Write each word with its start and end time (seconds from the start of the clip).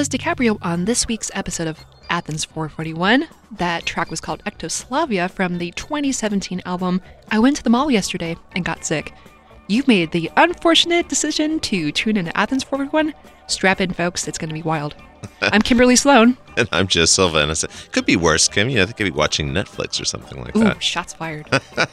Was 0.00 0.08
DiCaprio 0.08 0.56
on 0.62 0.86
this 0.86 1.06
week's 1.06 1.30
episode 1.34 1.66
of 1.66 1.84
Athens 2.08 2.42
441. 2.42 3.28
That 3.58 3.84
track 3.84 4.10
was 4.10 4.18
called 4.18 4.42
Ectoslavia 4.46 5.28
from 5.28 5.58
the 5.58 5.72
2017 5.72 6.62
album 6.64 7.02
I 7.30 7.38
Went 7.38 7.58
to 7.58 7.62
the 7.62 7.68
Mall 7.68 7.90
Yesterday 7.90 8.38
and 8.52 8.64
Got 8.64 8.82
Sick. 8.82 9.12
You've 9.66 9.86
made 9.86 10.10
the 10.12 10.30
unfortunate 10.38 11.10
decision 11.10 11.60
to 11.60 11.92
tune 11.92 12.16
into 12.16 12.34
Athens 12.34 12.64
441. 12.64 13.12
Strap 13.46 13.82
in, 13.82 13.92
folks, 13.92 14.26
it's 14.26 14.38
going 14.38 14.48
to 14.48 14.54
be 14.54 14.62
wild. 14.62 14.94
I'm 15.42 15.60
Kimberly 15.60 15.96
Sloan. 15.96 16.38
And 16.56 16.66
I'm 16.72 16.86
Joe 16.86 17.04
Silva, 17.04 17.40
and 17.40 17.50
I 17.50 17.54
said, 17.54 17.68
could 17.92 18.06
be 18.06 18.16
worse, 18.16 18.48
Kim. 18.48 18.70
You 18.70 18.76
know, 18.76 18.86
they 18.86 18.94
could 18.94 19.04
be 19.04 19.10
watching 19.10 19.50
Netflix 19.50 20.00
or 20.00 20.06
something 20.06 20.40
like 20.42 20.56
Ooh, 20.56 20.64
that. 20.64 20.82
shots 20.82 21.12
fired. 21.12 21.46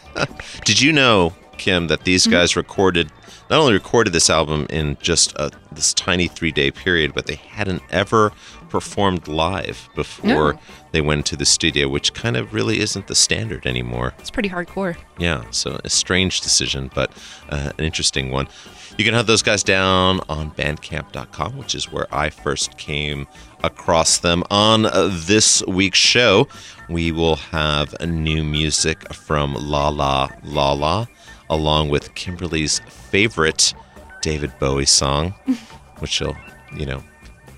Did 0.64 0.80
you 0.80 0.94
know, 0.94 1.36
Kim, 1.58 1.88
that 1.88 2.06
these 2.06 2.24
mm-hmm. 2.24 2.32
guys 2.32 2.56
recorded, 2.56 3.12
not 3.50 3.60
only 3.60 3.74
recorded 3.74 4.14
this 4.14 4.30
album 4.30 4.66
in 4.70 4.98
just 5.02 5.34
a, 5.38 5.52
this 5.72 5.94
tiny 5.94 6.28
three 6.28 6.52
day 6.52 6.72
period, 6.72 7.14
but 7.14 7.26
they 7.28 7.36
hadn't 7.36 7.82
ever 7.92 8.32
performed 8.70 9.28
live 9.30 9.88
before 9.96 10.54
No. 10.54 10.60
they 10.92 11.00
went 11.00 11.26
to 11.28 11.38
the 11.38 11.46
studio, 11.46 11.88
which 11.88 12.14
kind 12.14 12.36
of 12.36 12.54
really 12.54 12.80
isn't 12.82 13.08
the 13.08 13.16
standard 13.16 13.66
anymore. 13.66 14.14
It's 14.20 14.30
pretty 14.30 14.50
hardcore. 14.50 14.98
Yeah, 15.18 15.46
so 15.52 15.80
a 15.86 15.90
strange 15.90 16.42
decision, 16.42 16.92
but 16.94 17.12
uh, 17.50 17.72
an 17.78 17.86
interesting 17.86 18.30
one. 18.32 18.48
You 18.98 19.06
can 19.06 19.14
have 19.14 19.28
those 19.28 19.42
guys 19.44 19.64
down 19.64 20.20
on 20.28 20.52
bandcamp.com, 20.52 21.58
which 21.58 21.76
is 21.76 21.90
where 21.92 22.08
I 22.14 22.30
first 22.30 22.78
came 22.78 23.28
across 23.64 24.18
them. 24.18 24.44
On 24.50 24.86
uh, 24.86 25.10
this 25.14 25.64
week's 25.66 26.00
show, 26.00 26.48
we 26.90 27.12
will 27.12 27.36
have 27.38 27.96
new 28.06 28.44
music 28.44 29.14
from 29.14 29.54
La 29.54 29.90
La 29.90 30.30
La 30.44 30.74
La, 30.74 31.06
along 31.50 31.90
with 31.90 32.14
Kimberly's 32.16 32.82
favorite 33.18 33.74
David 34.22 34.52
Bowie 34.60 34.86
song, 34.86 35.32
which 36.00 36.12
she'll, 36.12 36.38
you 36.76 36.86
know, 36.86 37.02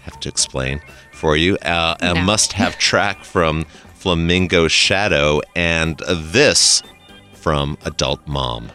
have 0.03 0.17
to 0.21 0.29
explain 0.29 0.79
for 1.11 1.35
you. 1.35 1.57
Uh, 1.57 1.95
a 1.99 2.13
No. 2.13 2.21
must 2.21 2.53
have 2.53 2.77
track 2.89 3.25
from 3.25 3.65
Flamingo 3.95 4.69
Shadow, 4.69 5.41
and 5.57 5.97
this 6.07 6.81
from 7.33 7.77
Adult 7.83 8.25
Mom. 8.25 8.71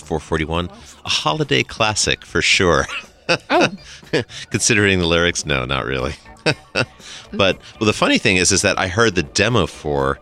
On 0.00 0.06
441. 0.06 0.70
A 1.04 1.08
holiday 1.08 1.62
classic 1.62 2.24
for 2.24 2.42
sure. 2.42 2.86
Oh, 3.50 3.68
Considering 4.50 4.98
the 4.98 5.06
lyrics, 5.06 5.46
no, 5.46 5.64
not 5.64 5.84
really. 5.84 6.14
but 7.32 7.58
well, 7.80 7.86
the 7.86 7.92
funny 7.92 8.18
thing 8.18 8.36
is, 8.36 8.52
is 8.52 8.62
that 8.62 8.78
I 8.78 8.88
heard 8.88 9.14
the 9.14 9.22
demo 9.22 9.66
for 9.66 10.18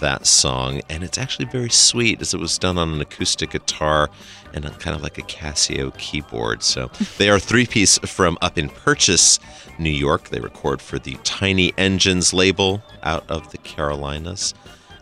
that 0.00 0.26
song, 0.26 0.80
and 0.88 1.02
it's 1.02 1.18
actually 1.18 1.46
very 1.46 1.70
sweet, 1.70 2.20
as 2.20 2.34
it 2.34 2.40
was 2.40 2.58
done 2.58 2.78
on 2.78 2.92
an 2.92 3.00
acoustic 3.00 3.50
guitar 3.50 4.10
and 4.52 4.64
a, 4.64 4.70
kind 4.70 4.96
of 4.96 5.02
like 5.02 5.18
a 5.18 5.22
Casio 5.22 5.96
keyboard. 5.98 6.62
So 6.62 6.90
they 7.18 7.30
are 7.30 7.38
three 7.38 7.66
piece 7.66 7.98
from 7.98 8.38
up 8.42 8.58
in 8.58 8.68
Purchase, 8.68 9.38
New 9.78 9.90
York. 9.90 10.28
They 10.28 10.40
record 10.40 10.80
for 10.80 10.98
the 10.98 11.16
Tiny 11.24 11.72
Engines 11.76 12.32
label 12.32 12.82
out 13.02 13.28
of 13.30 13.50
the 13.52 13.58
Carolinas. 13.58 14.54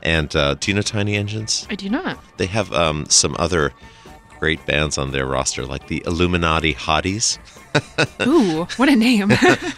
And 0.02 0.34
uh, 0.36 0.54
do 0.54 0.70
you 0.70 0.74
know 0.74 0.82
Tiny 0.82 1.16
Engines? 1.16 1.66
I 1.70 1.76
do 1.76 1.88
not. 1.88 2.18
They 2.36 2.46
have 2.46 2.72
um, 2.72 3.06
some 3.08 3.34
other 3.38 3.72
great 4.44 4.66
bands 4.66 4.98
on 4.98 5.10
their 5.10 5.24
roster, 5.24 5.64
like 5.64 5.86
the 5.86 6.02
Illuminati 6.04 6.74
Hotties. 6.74 7.38
Ooh, 8.26 8.66
what 8.76 8.90
a 8.90 8.94
name. 8.94 9.28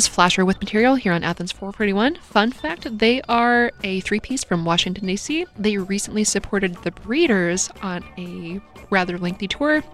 Was 0.00 0.08
Flasher 0.08 0.46
with 0.46 0.58
Material 0.62 0.94
here 0.94 1.12
on 1.12 1.22
Athens 1.22 1.52
441. 1.52 2.14
Fun 2.22 2.52
fact 2.52 2.86
they 2.98 3.20
are 3.28 3.70
a 3.84 4.00
three 4.00 4.18
piece 4.18 4.42
from 4.42 4.64
Washington, 4.64 5.06
D.C. 5.06 5.44
They 5.58 5.76
recently 5.76 6.24
supported 6.24 6.74
the 6.76 6.90
Breeders 6.90 7.68
on 7.82 8.02
a 8.16 8.62
rather 8.88 9.18
lengthy 9.18 9.46
tour. 9.46 9.84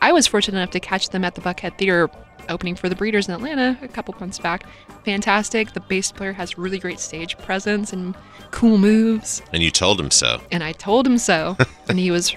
I 0.00 0.12
was 0.12 0.28
fortunate 0.28 0.58
enough 0.58 0.70
to 0.70 0.78
catch 0.78 1.08
them 1.08 1.24
at 1.24 1.34
the 1.34 1.40
Buckhead 1.40 1.78
Theater 1.78 2.08
opening 2.48 2.76
for 2.76 2.88
the 2.88 2.94
Breeders 2.94 3.26
in 3.26 3.34
Atlanta 3.34 3.76
a 3.82 3.88
couple 3.88 4.14
months 4.20 4.38
back. 4.38 4.66
Fantastic. 5.04 5.72
The 5.72 5.80
bass 5.80 6.12
player 6.12 6.32
has 6.32 6.56
really 6.56 6.78
great 6.78 7.00
stage 7.00 7.36
presence 7.38 7.92
and 7.92 8.14
cool 8.52 8.78
moves. 8.78 9.42
And 9.52 9.64
you 9.64 9.72
told 9.72 9.98
him 9.98 10.12
so. 10.12 10.40
And 10.52 10.62
I 10.62 10.70
told 10.70 11.08
him 11.08 11.18
so. 11.18 11.56
and 11.88 11.98
he 11.98 12.12
was 12.12 12.36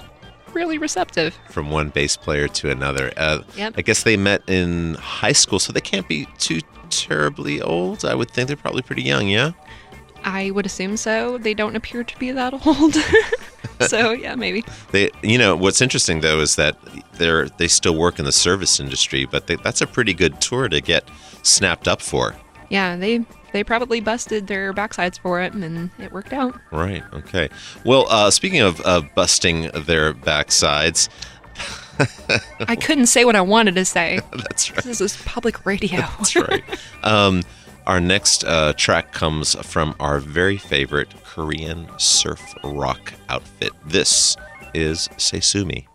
really 0.54 0.80
receptive. 0.80 1.38
from 1.52 1.70
one 1.70 1.90
bass 1.90 2.18
player 2.18 2.48
to 2.48 2.72
another. 2.72 3.14
Uh, 3.16 3.44
Yep. 3.56 3.76
I 3.78 3.82
guess 3.84 4.02
they 4.02 4.18
met 4.18 4.42
in 4.50 4.96
high 4.96 5.34
school, 5.34 5.60
so 5.60 5.72
they 5.72 5.80
can't 5.80 6.08
be 6.08 6.26
too 6.40 6.62
terribly 6.90 7.62
old. 7.62 8.06
I 8.06 8.16
would 8.16 8.32
think 8.32 8.48
they're 8.48 8.58
probably 8.58 8.82
pretty 8.82 9.04
young, 9.04 9.28
yeah? 9.28 9.52
I 10.24 10.52
would 10.52 10.66
assume 10.66 10.98
so. 10.98 11.38
They 11.38 11.54
don't 11.54 11.76
appear 11.76 12.04
to 12.04 12.20
be 12.20 12.32
that 12.32 12.54
old. 12.66 12.98
so 13.90 14.12
yeah, 14.12 14.36
maybe. 14.36 14.64
They, 14.92 15.12
you 15.24 15.38
know, 15.38 15.56
what's 15.56 15.82
interesting 15.82 16.22
though 16.22 16.40
is 16.40 16.56
that 16.58 16.78
they're 17.14 17.50
they 17.50 17.68
still 17.68 17.96
work 17.96 18.20
in 18.20 18.26
the 18.26 18.32
service 18.32 18.80
industry, 18.80 19.26
but 19.26 19.48
they, 19.48 19.56
that's 19.58 19.82
a 19.82 19.88
pretty 19.88 20.14
good 20.14 20.42
tour 20.42 20.68
to 20.70 20.82
get 20.82 21.10
snapped 21.44 21.88
up 21.88 22.02
for. 22.02 22.36
Yeah, 22.70 22.96
they 22.96 23.26
they 23.52 23.64
probably 23.64 24.00
busted 24.00 24.48
their 24.48 24.74
backsides 24.74 25.20
for 25.20 25.42
it, 25.42 25.54
and 25.54 25.90
it 25.98 26.12
worked 26.12 26.34
out. 26.34 26.60
Right. 26.72 27.04
Okay. 27.14 27.50
Well, 27.84 28.06
uh, 28.10 28.32
speaking 28.32 28.62
of 28.62 28.82
uh, 28.86 29.02
busting 29.16 29.72
their 29.74 30.14
backsides, 30.14 31.10
I 32.68 32.76
couldn't 32.76 33.08
say 33.08 33.26
what 33.26 33.36
I 33.36 33.42
wanted 33.42 33.76
to 33.76 33.86
say. 33.86 34.20
that's 34.32 34.72
right. 34.72 34.84
This 34.84 35.02
is 35.02 35.18
public 35.24 35.66
radio. 35.66 36.02
That's 36.02 36.36
right. 36.36 36.64
Um, 37.04 37.44
our 37.88 38.00
next 38.00 38.44
uh, 38.44 38.74
track 38.74 39.12
comes 39.14 39.56
from 39.66 39.96
our 40.00 40.20
very 40.20 40.58
favorite 40.58 41.14
Korean 41.24 41.88
surf 41.98 42.54
rock 42.64 43.14
outfit. 43.30 43.72
This 43.86 44.38
is 44.74 45.10
Say 45.18 45.40
Sue 45.40 45.66
Me. 45.66 45.88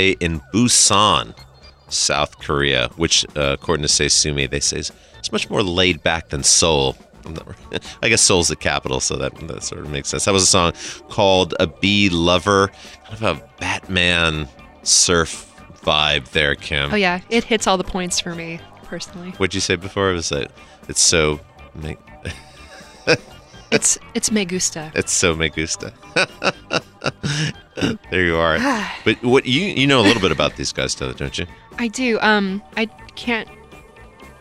Way 0.00 0.10
in 0.12 0.40
Busan, 0.52 1.34
South 1.90 2.38
Korea, 2.38 2.88
which, 2.96 3.26
uh, 3.36 3.56
according 3.60 3.82
to 3.82 3.88
Say 3.88 4.08
Sue 4.08 4.32
Me, 4.32 4.46
they 4.46 4.60
say 4.60 4.78
is, 4.78 4.92
much 5.30 5.50
more 5.50 5.62
laid 5.62 6.02
back 6.02 6.30
than 6.30 6.42
Seoul. 6.42 6.96
Not- 7.28 7.46
I 8.02 8.08
guess 8.08 8.22
Seoul's 8.22 8.48
the 8.48 8.56
capital, 8.56 9.00
so 9.00 9.16
that, 9.16 9.34
that 9.46 9.62
sort 9.62 9.82
of 9.82 9.90
makes 9.90 10.08
sense. 10.08 10.24
That 10.24 10.32
was 10.32 10.42
a 10.42 10.46
song 10.46 10.72
called 11.10 11.54
A 11.60 11.66
Bee 11.66 12.08
Lover, 12.08 12.68
kind 13.04 13.14
of 13.14 13.22
a 13.22 13.50
Batman 13.60 14.48
surf 14.82 15.46
vibe 15.82 16.30
there, 16.30 16.54
Kim. 16.54 16.92
Oh 16.92 16.96
yeah, 16.96 17.20
it 17.28 17.44
hits 17.44 17.66
all 17.66 17.76
the 17.76 17.84
points 17.84 18.18
for 18.18 18.34
me 18.34 18.58
personally. 18.84 19.32
What'd 19.32 19.54
you 19.54 19.60
say 19.60 19.76
before? 19.76 20.10
It 20.10 20.14
was 20.14 20.30
that 20.30 20.50
it's 20.88 21.02
so 21.02 21.40
It's 23.70 23.98
it's 24.14 24.30
me 24.32 24.44
gusta. 24.44 24.90
it's 24.94 25.12
so 25.12 25.34
me 25.34 25.48
gusta. 25.48 25.92
there 28.10 28.24
you 28.24 28.36
are. 28.36 28.58
but 29.04 29.22
what 29.22 29.46
you 29.46 29.62
you 29.62 29.86
know 29.86 30.00
a 30.00 30.02
little 30.02 30.20
bit 30.22 30.32
about 30.32 30.56
these 30.56 30.72
guys, 30.72 30.94
though, 30.94 31.12
don't 31.12 31.38
you? 31.38 31.46
I 31.78 31.88
do. 31.88 32.18
Um, 32.20 32.62
I 32.76 32.86
can't 33.14 33.48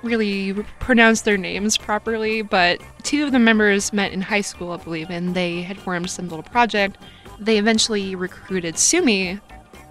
really 0.02 0.54
pronounce 0.80 1.22
their 1.22 1.38
names 1.38 1.78
properly, 1.78 2.42
but 2.42 2.82
two 3.04 3.26
of 3.26 3.32
the 3.32 3.40
members 3.40 3.94
met 3.94 4.12
in 4.12 4.22
high 4.22 4.42
school, 4.42 4.72
I 4.72 4.78
believe, 4.78 5.10
and 5.10 5.36
they 5.36 5.62
had 5.62 5.78
formed 5.78 6.10
some 6.10 6.30
little 6.30 6.44
project. 6.44 6.98
They 7.40 7.58
eventually 7.58 8.16
recruited 8.16 8.78
Sumi, 8.78 9.40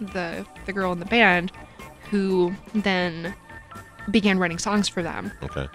the 0.01 0.45
the 0.67 0.73
girl 0.73 0.93
in 0.93 0.99
the 0.99 1.07
band, 1.07 1.53
who 2.11 2.53
then 2.75 3.35
began 4.11 4.39
writing 4.39 4.59
songs 4.59 4.89
for 4.89 5.03
them. 5.03 5.33
Okay. 5.43 5.69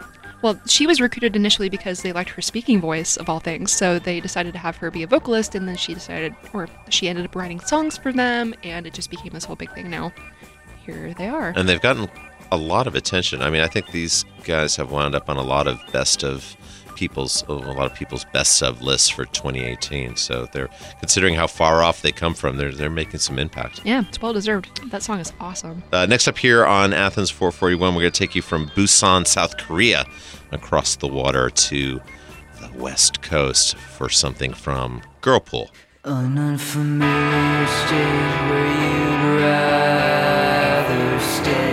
Well, 0.44 0.60
she 0.68 0.86
was 0.86 1.00
recruited 1.00 1.38
initially 1.38 1.70
because 1.70 2.02
they 2.02 2.12
liked 2.12 2.30
her 2.32 2.42
speaking 2.42 2.82
voice 2.82 3.16
of 3.16 3.30
all 3.30 3.40
things, 3.40 3.72
so 3.72 3.98
they 3.98 4.20
decided 4.20 4.52
to 4.52 4.60
have 4.60 4.76
her 4.78 4.92
be 4.92 5.02
a 5.02 5.08
vocalist, 5.08 5.56
and 5.56 5.68
then 5.70 5.78
she 5.78 5.94
decided, 5.94 6.36
or 6.52 6.68
she 6.90 7.08
ended 7.08 7.24
up 7.24 7.34
writing 7.34 7.62
songs 7.62 7.98
for 7.98 8.12
them, 8.12 8.54
and 8.62 8.86
it 8.86 8.94
just 8.94 9.10
became 9.10 9.32
this 9.32 9.46
whole 9.46 9.56
big 9.56 9.74
thing. 9.74 9.90
Now, 9.90 10.12
here 10.86 11.14
they 11.18 11.30
are. 11.30 11.54
and 11.56 11.68
they've 11.70 11.82
gotten 11.82 12.10
a 12.52 12.58
lot 12.58 12.88
of 12.88 12.96
attention. 12.96 13.42
I 13.42 13.50
mean, 13.50 13.62
I 13.62 13.68
think 13.68 13.92
these 13.92 14.26
guys 14.44 14.76
have 14.76 14.92
wound 14.92 15.16
up 15.16 15.30
on 15.30 15.38
a 15.38 15.42
lot 15.42 15.66
of 15.66 15.80
best 15.94 16.26
of 16.26 16.58
people's 16.96 17.44
a 17.48 17.54
lot 17.54 17.86
of 17.86 17.96
people's 17.96 18.26
best 18.26 18.62
of 18.62 18.82
lists 18.82 19.10
for 19.10 19.26
2018. 19.26 20.16
So 20.16 20.48
they're 20.52 20.70
considering 21.00 21.36
how 21.36 21.48
far 21.48 21.84
off 21.84 22.02
they 22.02 22.12
come 22.12 22.34
from. 22.34 22.58
They're 22.58 22.72
they're 22.72 22.90
making 22.90 23.20
some 23.20 23.40
impact. 23.40 23.82
Yeah, 23.84 24.04
it's 24.08 24.22
well 24.22 24.34
deserved. 24.34 24.90
That 24.92 25.04
song 25.04 25.20
is 25.20 25.34
awesome. 25.40 25.84
Uh, 25.92 26.06
next 26.06 26.28
up 26.28 26.38
here 26.38 26.66
on 26.66 26.94
Athens 26.94 27.30
441, 27.30 27.96
we're 27.96 28.02
going 28.02 28.12
to 28.12 28.20
take 28.20 28.36
you 28.36 28.42
from 28.42 28.70
Busan, 28.70 29.26
South 29.28 29.58
Korea, 29.58 30.06
across 30.52 30.96
the 30.96 31.08
water 31.08 31.50
to 31.50 32.02
the 32.60 32.70
West 32.78 33.22
Coast 33.22 33.76
for 33.76 34.10
something 34.10 34.54
from 34.54 35.02
Girlpool. 35.22 35.70
An 36.06 36.38
unfamiliar 36.38 37.68
state 37.68 38.50
where 38.50 38.68
you'd 38.68 39.42
rather 39.42 41.20
stay. 41.20 41.73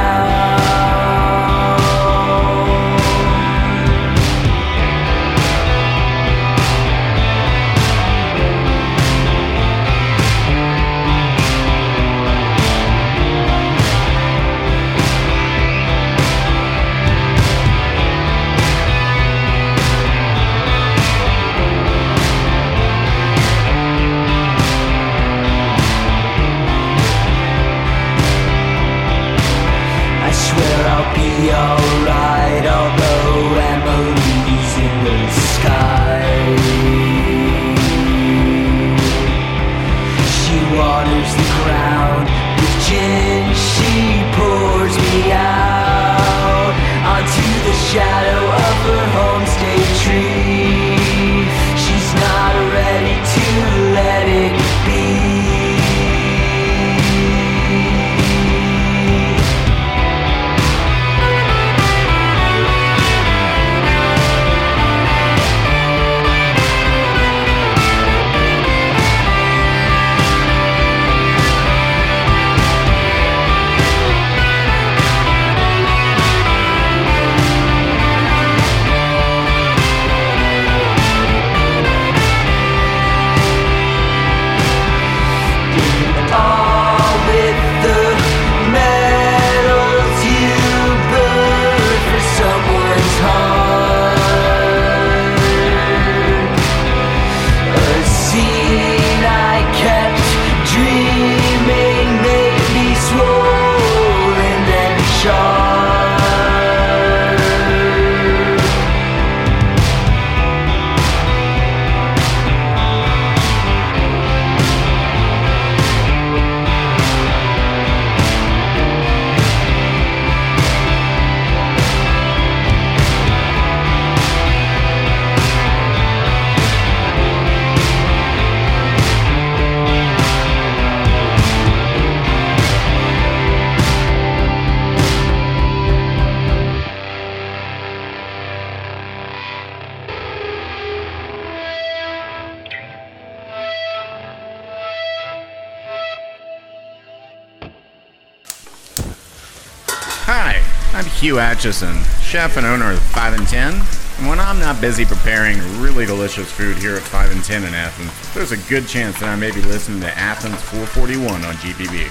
Hugh 151.21 151.35
Acheson, 151.35 152.03
chef 152.23 152.57
and 152.57 152.65
owner 152.65 152.93
of 152.93 152.99
5 152.99 153.33
and 153.37 153.47
10. 153.47 153.73
And 153.73 154.27
when 154.27 154.39
I'm 154.39 154.57
not 154.57 154.81
busy 154.81 155.05
preparing 155.05 155.59
really 155.79 156.07
delicious 156.07 156.51
food 156.51 156.79
here 156.79 156.95
at 156.95 157.03
5 157.03 157.31
and 157.31 157.43
10 157.43 157.63
in 157.63 157.75
Athens, 157.75 158.33
there's 158.33 158.51
a 158.51 158.57
good 158.67 158.87
chance 158.87 159.19
that 159.19 159.29
I 159.29 159.35
may 159.35 159.51
be 159.51 159.61
listening 159.61 160.01
to 160.01 160.17
Athens 160.17 160.59
441 160.63 161.45
on 161.45 161.53
GPB. 161.53 162.09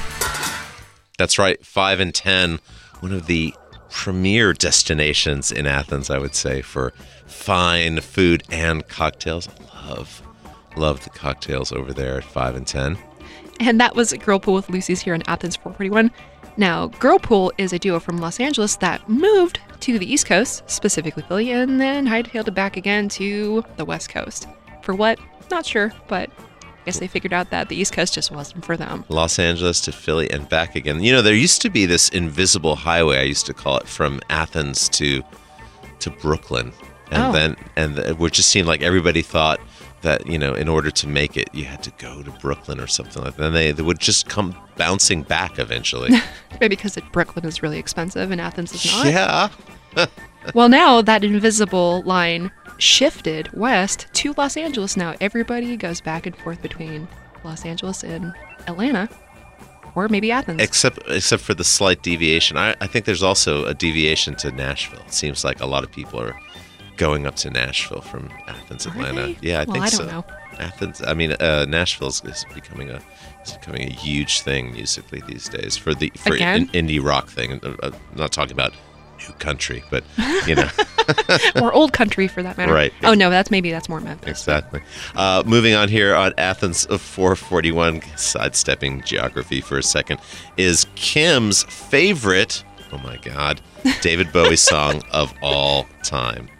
That's 1.19 1.41
right, 1.41 1.67
5 1.67 1.99
and 1.99 2.15
10, 2.15 2.61
one 3.01 3.13
of 3.13 3.27
the 3.27 3.53
premier 3.91 4.53
destinations 4.53 5.51
in 5.51 5.67
Athens, 5.67 6.09
I 6.09 6.19
would 6.19 6.37
say, 6.37 6.63
for 6.63 6.93
fine 7.27 8.01
food 8.03 8.45
and 8.49 8.87
cocktails. 8.87 9.49
I 9.75 9.89
love, 9.89 10.23
love 10.77 11.03
the 11.03 11.11
cocktails 11.11 11.73
over 11.73 11.93
there 11.93 12.19
at 12.19 12.25
5 12.25 12.55
and 12.55 12.65
10. 12.65 12.97
And 13.59 13.81
that 13.81 13.97
was 13.97 14.13
Girlpool 14.13 14.55
with 14.55 14.71
Lucy's 14.71 15.03
here 15.03 15.15
in 15.15 15.29
Athens 15.29 15.57
441. 15.57 16.13
Now, 16.61 16.89
Girlpool 16.89 17.53
is 17.57 17.73
a 17.73 17.79
duo 17.79 17.99
from 17.99 18.19
Los 18.19 18.39
Angeles 18.39 18.77
that 18.77 19.09
moved 19.09 19.61
to 19.81 19.99
the 19.99 20.05
East 20.05 20.27
Coast, 20.27 20.63
specifically 20.69 21.23
Philly, 21.23 21.51
and 21.53 21.81
then 21.81 22.07
hightailed 22.07 22.49
it 22.49 22.51
back 22.55 22.77
again 22.77 23.09
to 23.09 23.65
the 23.79 23.85
West 23.87 24.11
Coast. 24.11 24.47
For 24.83 24.95
what? 24.95 25.19
Not 25.51 25.65
sure, 25.65 25.91
but 26.07 26.29
I 26.63 26.67
guess 26.85 26.99
they 26.99 27.07
figured 27.07 27.33
out 27.33 27.49
that 27.49 27.71
the 27.71 27.77
East 27.77 27.95
Coast 27.95 28.13
just 28.13 28.31
wasn't 28.31 28.63
for 28.67 28.77
them. 28.77 29.07
Los 29.09 29.39
Angeles 29.39 29.81
to 29.81 29.93
Philly 29.93 30.31
and 30.31 30.47
back 30.51 30.77
again. 30.77 31.03
You 31.03 31.13
know, 31.13 31.23
there 31.23 31.35
used 31.35 31.63
to 31.63 31.71
be 31.71 31.87
this 31.87 32.11
invisible 32.11 32.77
highway, 32.77 33.21
I 33.21 33.23
used 33.23 33.47
to 33.47 33.55
call 33.55 33.79
it, 33.79 33.89
from 33.89 34.21
Athens 34.29 34.87
to 34.91 35.23
to 36.01 36.11
Brooklyn. 36.11 36.75
And 37.11 37.23
Oh. 37.25 37.33
then 37.33 37.57
and 37.77 37.99
it 37.99 38.19
just 38.33 38.51
seem 38.51 38.67
like 38.67 38.83
everybody 38.83 39.23
thought 39.23 39.61
that, 40.03 40.27
you 40.27 40.39
know, 40.39 40.55
in 40.55 40.69
order 40.69 40.91
to 40.91 41.07
make 41.07 41.37
it, 41.37 41.49
you 41.53 41.65
had 41.65 41.83
to 41.83 41.91
go 41.99 42.23
to 42.23 42.31
Brooklyn 42.31 42.81
or 42.81 42.87
something 42.87 43.23
like 43.23 43.37
that. 43.37 43.47
And 43.47 43.55
they, 43.55 43.73
they 43.73 43.83
would 43.83 43.99
just 43.99 44.29
come 44.29 44.55
bouncing 44.77 45.23
back 45.23 45.59
eventually. 45.59 46.11
Maybe 46.61 46.69
because 46.69 46.97
Brooklyn 47.13 47.45
is 47.45 47.63
really 47.63 47.79
expensive 47.79 48.31
and 48.31 48.41
Athens 48.41 48.73
is 48.73 48.87
not. 48.87 49.07
yeah. 49.07 49.49
Well, 50.55 50.71
now 50.71 51.03
that 51.03 51.23
invisible 51.23 52.03
line 52.07 52.51
shifted 52.79 53.53
west 53.53 54.07
to 54.15 54.33
Los 54.37 54.57
Angeles. 54.57 54.97
Now 54.97 55.15
everybody 55.21 55.77
goes 55.77 56.01
back 56.01 56.27
and 56.27 56.35
forth 56.35 56.63
between 56.63 57.07
Los 57.45 57.65
Angeles 57.65 58.03
and 58.03 58.33
Atlanta, 58.67 59.09
or 59.95 60.09
maybe 60.09 60.33
Athens. 60.33 60.63
Except 60.63 60.99
except 61.09 61.43
for 61.43 61.55
the 61.55 61.65
slight 61.65 62.03
deviation. 62.03 62.57
I, 62.57 62.75
I 62.81 62.87
think 62.87 63.05
there's 63.05 63.23
also 63.23 63.67
a 63.67 63.75
deviation 63.75 64.35
to 64.37 64.51
Nashville. 64.51 65.01
It 65.01 65.13
seems 65.13 65.45
like 65.45 65.61
a 65.61 65.67
lot 65.67 65.85
of 65.85 65.93
people 65.93 66.21
are 66.21 66.37
going 67.01 67.27
up 67.27 67.35
to 67.35 67.49
Nashville 67.49 68.03
from 68.03 68.29
Athens, 68.47 68.87
Are 68.87 68.91
Atlanta. 68.91 69.23
they? 69.23 69.39
Yeah, 69.41 69.63
I 69.63 69.65
Well, 69.65 69.73
think 69.73 69.85
I 69.87 69.89
so. 69.89 69.99
don't 70.05 70.13
know. 70.13 70.25
Athens. 70.59 71.03
I 71.07 71.15
mean, 71.15 71.33
uh, 71.33 71.65
Nashville 71.67 72.09
is, 72.09 72.45
becoming 72.55 72.91
a 72.91 73.01
is 73.45 73.55
becoming 73.55 73.89
a 73.89 73.93
huge 73.93 74.43
thing 74.43 74.73
musically 74.73 75.23
these 75.27 75.49
days 75.49 75.79
for 75.79 75.95
the 75.95 76.13
for 76.17 76.35
an 76.37 76.69
indie 76.69 77.03
rock 77.03 77.29
thing. 77.29 77.59
Uh, 77.65 77.75
uh, 77.83 77.91
I'm 78.13 78.19
not 78.19 78.33
talking 78.33 78.53
about 78.53 78.75
new 79.27 79.33
country, 79.35 79.83
but 79.91 80.05
you 80.47 80.55
know. 80.57 80.69
or 81.63 81.73
old 81.73 81.95
country 81.95 82.29
for 82.29 82.43
that 82.43 82.59
matter. 82.59 82.75
Right. 82.75 82.93
Oh 83.03 83.15
no, 83.15 83.31
that's 83.31 83.51
maybe 83.51 83.71
that's 83.71 83.89
more 83.89 84.01
Memphis. 84.01 84.29
Exactly. 84.29 84.83
Uh, 85.17 85.43
moving 85.47 85.73
on 85.75 85.89
here 85.89 86.15
on 86.15 86.35
Athens 86.37 86.85
of 86.85 87.01
441, 87.01 88.03
sidestepping 88.17 89.01
geography 89.03 89.63
for 89.63 89.79
a 89.79 89.83
second, 89.83 90.21
is 90.59 90.87
Kim's 90.97 91.63
favorite, 91.63 92.63
oh 92.93 92.99
my 92.99 93.17
God, 93.17 93.63
David 94.03 94.31
Bowie 94.33 94.57
song 94.57 95.03
of 95.13 95.33
all 95.41 95.87
time. 96.05 96.51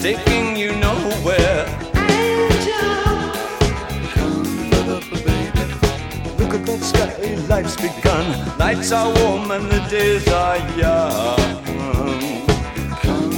Taking 0.00 0.56
you 0.56 0.72
nowhere. 0.76 1.66
Look 6.38 6.54
at 6.54 6.64
that 6.64 6.80
sky, 6.80 7.34
life's 7.48 7.76
begun. 7.76 8.58
Nights 8.58 8.92
are 8.92 9.12
warm 9.20 9.50
and 9.50 9.70
the 9.70 9.80
days 9.90 10.26
are 10.28 10.56
young. 10.78 11.36
Come 13.02 13.30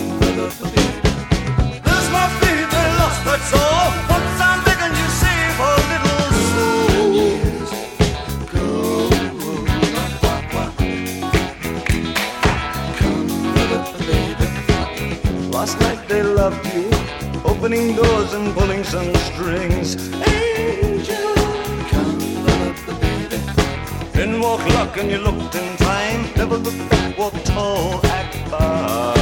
There's 1.84 2.08
my 2.10 2.26
baby 2.40 2.82
lost, 2.98 3.24
that's 3.24 3.52
all. 3.54 4.11
They 16.12 16.22
loved 16.22 16.66
you, 16.74 16.90
opening 17.42 17.96
doors 17.96 18.34
and 18.34 18.54
pulling 18.54 18.84
some 18.84 19.14
strings. 19.28 19.96
Angel, 20.28 21.34
come 21.92 22.18
baby. 23.00 23.38
Then 24.12 24.40
walk 24.40 24.62
luck 24.76 24.98
and 24.98 25.10
you 25.10 25.18
looked 25.18 25.54
in 25.54 25.76
time. 25.78 26.20
Never 26.36 26.58
looked 26.58 26.90
back, 26.90 27.16
walk 27.16 27.34
tall, 27.44 28.04
act 28.04 28.36
fine. 28.50 29.21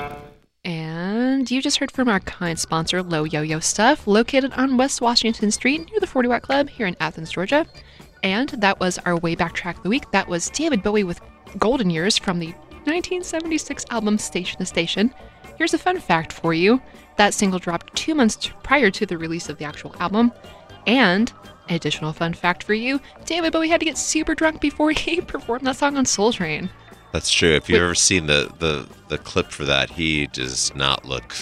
You 1.61 1.63
just 1.63 1.77
heard 1.77 1.91
from 1.91 2.09
our 2.09 2.21
kind 2.21 2.57
sponsor, 2.57 3.03
Low 3.03 3.23
Yo 3.23 3.43
Yo 3.43 3.59
Stuff, 3.59 4.07
located 4.07 4.51
on 4.53 4.77
West 4.77 4.99
Washington 4.99 5.51
Street 5.51 5.87
near 5.91 5.99
the 5.99 6.07
40 6.07 6.27
Watt 6.27 6.41
Club 6.41 6.67
here 6.67 6.87
in 6.87 6.97
Athens, 6.99 7.29
Georgia. 7.29 7.67
And 8.23 8.49
that 8.49 8.79
was 8.79 8.97
our 9.05 9.15
way 9.17 9.35
back 9.35 9.53
track 9.53 9.77
of 9.77 9.83
the 9.83 9.89
week. 9.89 10.09
That 10.09 10.27
was 10.27 10.49
David 10.49 10.81
Bowie 10.81 11.03
with 11.03 11.21
Golden 11.59 11.91
Years 11.91 12.17
from 12.17 12.39
the 12.39 12.47
1976 12.85 13.85
album 13.91 14.17
Station 14.17 14.57
to 14.57 14.65
Station. 14.65 15.13
Here's 15.55 15.75
a 15.75 15.77
fun 15.77 15.99
fact 15.99 16.33
for 16.33 16.51
you 16.55 16.81
that 17.17 17.35
single 17.35 17.59
dropped 17.59 17.95
two 17.95 18.15
months 18.15 18.49
prior 18.63 18.89
to 18.89 19.05
the 19.05 19.19
release 19.19 19.47
of 19.47 19.59
the 19.59 19.65
actual 19.65 19.95
album. 19.99 20.31
And 20.87 21.31
an 21.69 21.75
additional 21.75 22.11
fun 22.11 22.33
fact 22.33 22.63
for 22.63 22.73
you 22.73 22.99
David 23.25 23.53
Bowie 23.53 23.69
had 23.69 23.81
to 23.81 23.85
get 23.85 23.99
super 23.99 24.33
drunk 24.33 24.61
before 24.61 24.89
he 24.97 25.21
performed 25.21 25.67
that 25.67 25.75
song 25.75 25.95
on 25.95 26.07
Soul 26.07 26.33
Train. 26.33 26.71
That's 27.11 27.29
true. 27.31 27.51
If 27.51 27.69
you've 27.69 27.79
Wait. 27.79 27.83
ever 27.85 27.95
seen 27.95 28.27
the, 28.27 28.51
the, 28.59 28.87
the 29.09 29.17
clip 29.17 29.51
for 29.51 29.65
that, 29.65 29.89
he 29.89 30.27
does 30.27 30.73
not 30.75 31.05
look 31.05 31.35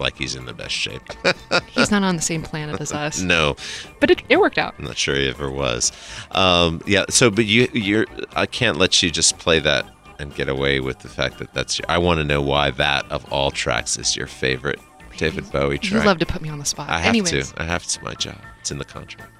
like 0.00 0.16
he's 0.16 0.34
in 0.34 0.46
the 0.46 0.54
best 0.54 0.74
shape. 0.74 1.02
He's 1.68 1.90
not 1.90 2.02
on 2.02 2.16
the 2.16 2.22
same 2.22 2.42
planet 2.42 2.80
as 2.80 2.92
us. 2.92 3.20
no, 3.20 3.54
But 4.00 4.10
it, 4.10 4.22
it 4.28 4.40
worked 4.40 4.58
out. 4.58 4.74
I'm 4.78 4.84
not 4.86 4.96
sure 4.96 5.14
he 5.14 5.28
ever 5.28 5.48
was. 5.50 5.92
Um, 6.32 6.80
yeah. 6.86 7.04
So, 7.08 7.30
but 7.30 7.44
you, 7.44 7.68
you're, 7.72 8.06
I 8.34 8.46
can't 8.46 8.78
let 8.78 9.00
you 9.02 9.10
just 9.10 9.38
play 9.38 9.60
that 9.60 9.86
and 10.18 10.34
get 10.34 10.48
away 10.48 10.80
with 10.80 11.00
the 11.00 11.08
fact 11.08 11.38
that 11.38 11.52
that's 11.54 11.78
your. 11.78 11.86
I 11.88 11.98
want 11.98 12.18
to 12.18 12.24
know 12.24 12.40
why 12.42 12.70
that 12.72 13.08
of 13.12 13.30
all 13.32 13.50
tracks 13.52 13.96
is 13.98 14.16
your 14.16 14.26
favorite 14.26 14.80
David 15.18 15.50
Bowie 15.52 15.78
track. 15.78 16.02
You 16.02 16.06
love 16.06 16.18
to 16.18 16.26
put 16.26 16.42
me 16.42 16.48
on 16.48 16.58
the 16.58 16.64
spot. 16.64 16.88
I 16.88 16.98
have 16.98 17.08
Anyways, 17.10 17.52
to. 17.52 17.62
I 17.62 17.64
have 17.64 17.86
to. 17.86 18.02
My 18.02 18.14
job. 18.14 18.38
It's 18.60 18.70
in 18.70 18.78
the 18.78 18.84
contract. 18.84 19.30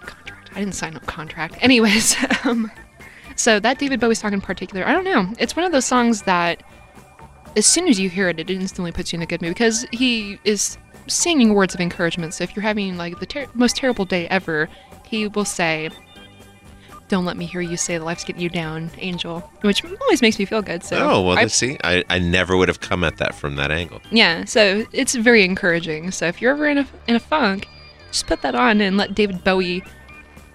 contract. 0.00 0.50
I 0.54 0.58
didn't 0.60 0.74
sign 0.74 0.96
up 0.96 1.06
contract. 1.06 1.56
Anyways, 1.60 2.16
um, 2.44 2.70
so 3.36 3.60
that 3.60 3.78
David 3.78 4.00
Bowie 4.00 4.14
song 4.16 4.32
in 4.32 4.40
particular, 4.40 4.84
I 4.86 4.92
don't 4.92 5.04
know. 5.04 5.32
It's 5.38 5.54
one 5.54 5.64
of 5.64 5.72
those 5.72 5.84
songs 5.84 6.22
that 6.22 6.62
as 7.56 7.64
soon 7.66 7.86
as 7.88 7.98
you 8.00 8.08
hear 8.10 8.28
it, 8.28 8.38
it 8.40 8.50
instantly 8.50 8.92
puts 8.92 9.12
you 9.12 9.18
in 9.18 9.22
a 9.22 9.26
good 9.26 9.40
mood 9.42 9.50
because 9.54 9.86
he 9.92 10.38
is 10.44 10.76
singing 11.06 11.54
words 11.54 11.74
of 11.74 11.80
encouragement. 11.80 12.34
So 12.34 12.44
if 12.44 12.54
you're 12.56 12.62
having 12.62 12.96
like 12.96 13.18
the 13.20 13.26
ter- 13.26 13.46
most 13.54 13.76
terrible 13.76 14.04
day 14.04 14.26
ever, 14.28 14.68
he 15.04 15.28
will 15.28 15.44
say, 15.44 15.90
"Don't 17.08 17.24
let 17.24 17.36
me 17.36 17.46
hear 17.46 17.60
you 17.60 17.76
say 17.76 17.96
that 17.96 18.04
life's 18.04 18.24
getting 18.24 18.42
you 18.42 18.48
down, 18.48 18.90
Angel," 18.98 19.38
which 19.60 19.84
always 20.02 20.20
makes 20.20 20.38
me 20.38 20.44
feel 20.44 20.62
good. 20.62 20.82
So 20.82 20.96
oh 20.98 21.22
well, 21.22 21.38
I- 21.38 21.42
let's 21.42 21.54
see, 21.54 21.78
I, 21.84 22.02
I 22.10 22.18
never 22.18 22.56
would 22.56 22.68
have 22.68 22.80
come 22.80 23.04
at 23.04 23.18
that 23.18 23.34
from 23.34 23.54
that 23.56 23.70
angle. 23.70 24.00
yeah, 24.10 24.44
so 24.44 24.84
it's 24.92 25.14
very 25.14 25.44
encouraging. 25.44 26.10
So 26.10 26.26
if 26.26 26.42
you're 26.42 26.52
ever 26.52 26.66
in 26.66 26.78
a 26.78 26.86
in 27.06 27.14
a 27.14 27.20
funk, 27.20 27.68
just 28.10 28.26
put 28.26 28.42
that 28.42 28.54
on 28.56 28.80
and 28.80 28.96
let 28.96 29.14
David 29.14 29.44
Bowie 29.44 29.84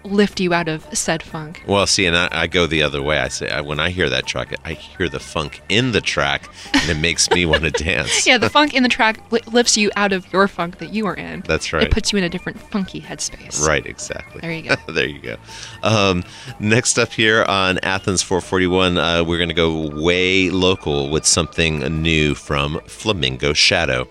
lift 0.04 0.40
you 0.40 0.54
out 0.54 0.68
of 0.68 0.86
said 0.98 1.24
funk. 1.24 1.64
Well, 1.68 1.86
see, 1.88 2.06
and 2.06 2.16
I, 2.16 2.28
I 2.32 2.48
go 2.48 2.68
the 2.68 2.84
other 2.84 3.02
way. 3.02 3.20
I 3.20 3.28
say 3.28 3.50
I, 3.50 3.62
when 3.62 3.80
I 3.80 3.90
hear 3.90 4.10
that 4.10 4.26
track, 4.26 4.54
I 4.66 4.74
hear 4.74 5.10
the 5.10 5.20
funk 5.20 5.62
in 5.70 5.92
the 5.92 6.02
track, 6.02 6.50
and 6.74 6.90
it 6.90 7.00
makes 7.00 7.30
me 7.32 7.46
want 7.46 7.64
to 7.64 7.72
dance. 7.84 8.26
Yeah, 8.26 8.38
the 8.38 8.50
funk 8.50 8.74
in 8.74 8.84
the 8.84 8.90
track 8.90 9.20
li- 9.32 9.42
lifts 9.52 9.78
you 9.78 9.92
out 9.96 10.14
of 10.14 10.32
your 10.32 10.48
funk 10.48 10.80
that 10.80 10.94
you 10.94 11.06
are 11.06 11.16
in. 11.16 11.42
That's 11.42 11.74
right. 11.74 11.84
It 11.84 11.92
puts 11.92 12.12
you 12.12 12.18
in 12.18 12.24
a 12.24 12.30
different 12.30 12.60
funky 12.60 13.02
headspace. 13.02 13.66
Right, 13.66 13.86
exactly. 13.86 14.42
There 14.42 14.52
you 14.52 14.64
go. 14.64 14.76
there 14.92 15.08
you 15.08 15.20
go. 15.20 15.38
Um, 15.84 16.24
next 16.60 16.98
up 16.98 17.12
here 17.12 17.44
on 17.44 17.80
Athens 17.80 18.22
441, 18.22 18.98
uh, 18.98 19.24
we're 19.24 19.38
going 19.38 19.50
to 19.50 19.56
go 19.56 19.90
way 20.02 20.50
local 20.50 21.10
with 21.10 21.26
something 21.26 21.80
new 22.02 22.36
from 22.36 22.80
Flamingo 22.86 23.54
Shadow. 23.54 24.08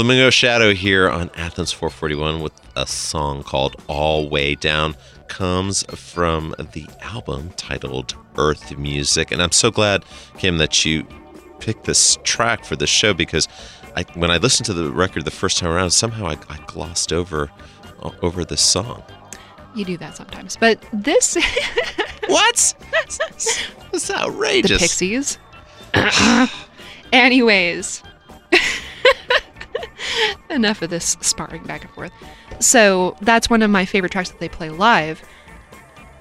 Flamingo 0.00 0.30
Shadow 0.30 0.72
here 0.72 1.10
on 1.10 1.30
Athens 1.36 1.72
441 1.72 2.40
with 2.40 2.58
a 2.74 2.86
song 2.86 3.42
called 3.42 3.76
All 3.86 4.30
Way 4.30 4.54
Down 4.54 4.96
comes 5.28 5.82
from 5.94 6.54
the 6.72 6.86
album 7.02 7.50
titled 7.58 8.14
Earth 8.38 8.78
Music. 8.78 9.30
And 9.30 9.42
I'm 9.42 9.52
so 9.52 9.70
glad, 9.70 10.06
Kim, 10.38 10.56
that 10.56 10.86
you 10.86 11.06
picked 11.58 11.84
this 11.84 12.16
track 12.22 12.64
for 12.64 12.76
the 12.76 12.86
show 12.86 13.12
because 13.12 13.46
I, 13.94 14.06
when 14.14 14.30
I 14.30 14.38
listened 14.38 14.64
to 14.66 14.72
the 14.72 14.90
record 14.90 15.26
the 15.26 15.30
first 15.30 15.58
time 15.58 15.68
around, 15.68 15.90
somehow 15.90 16.28
I, 16.28 16.38
I 16.48 16.58
glossed 16.66 17.12
over 17.12 17.50
uh, 18.02 18.10
over 18.22 18.42
this 18.42 18.62
song. 18.62 19.02
You 19.74 19.84
do 19.84 19.98
that 19.98 20.16
sometimes. 20.16 20.56
But 20.56 20.82
this, 20.94 21.36
What? 22.26 22.74
That's 22.90 23.18
the. 23.18 24.80
Pixies. 24.80 25.38
Anyways, 27.12 28.02
enough 30.50 30.82
of 30.82 30.90
this 30.90 31.16
sparring 31.20 31.62
back 31.64 31.82
and 31.82 31.90
forth. 31.92 32.12
So 32.58 33.16
that's 33.20 33.48
one 33.48 33.62
of 33.62 33.70
my 33.70 33.84
favorite 33.84 34.12
tracks 34.12 34.30
that 34.30 34.40
they 34.40 34.48
play 34.48 34.70
live. 34.70 35.22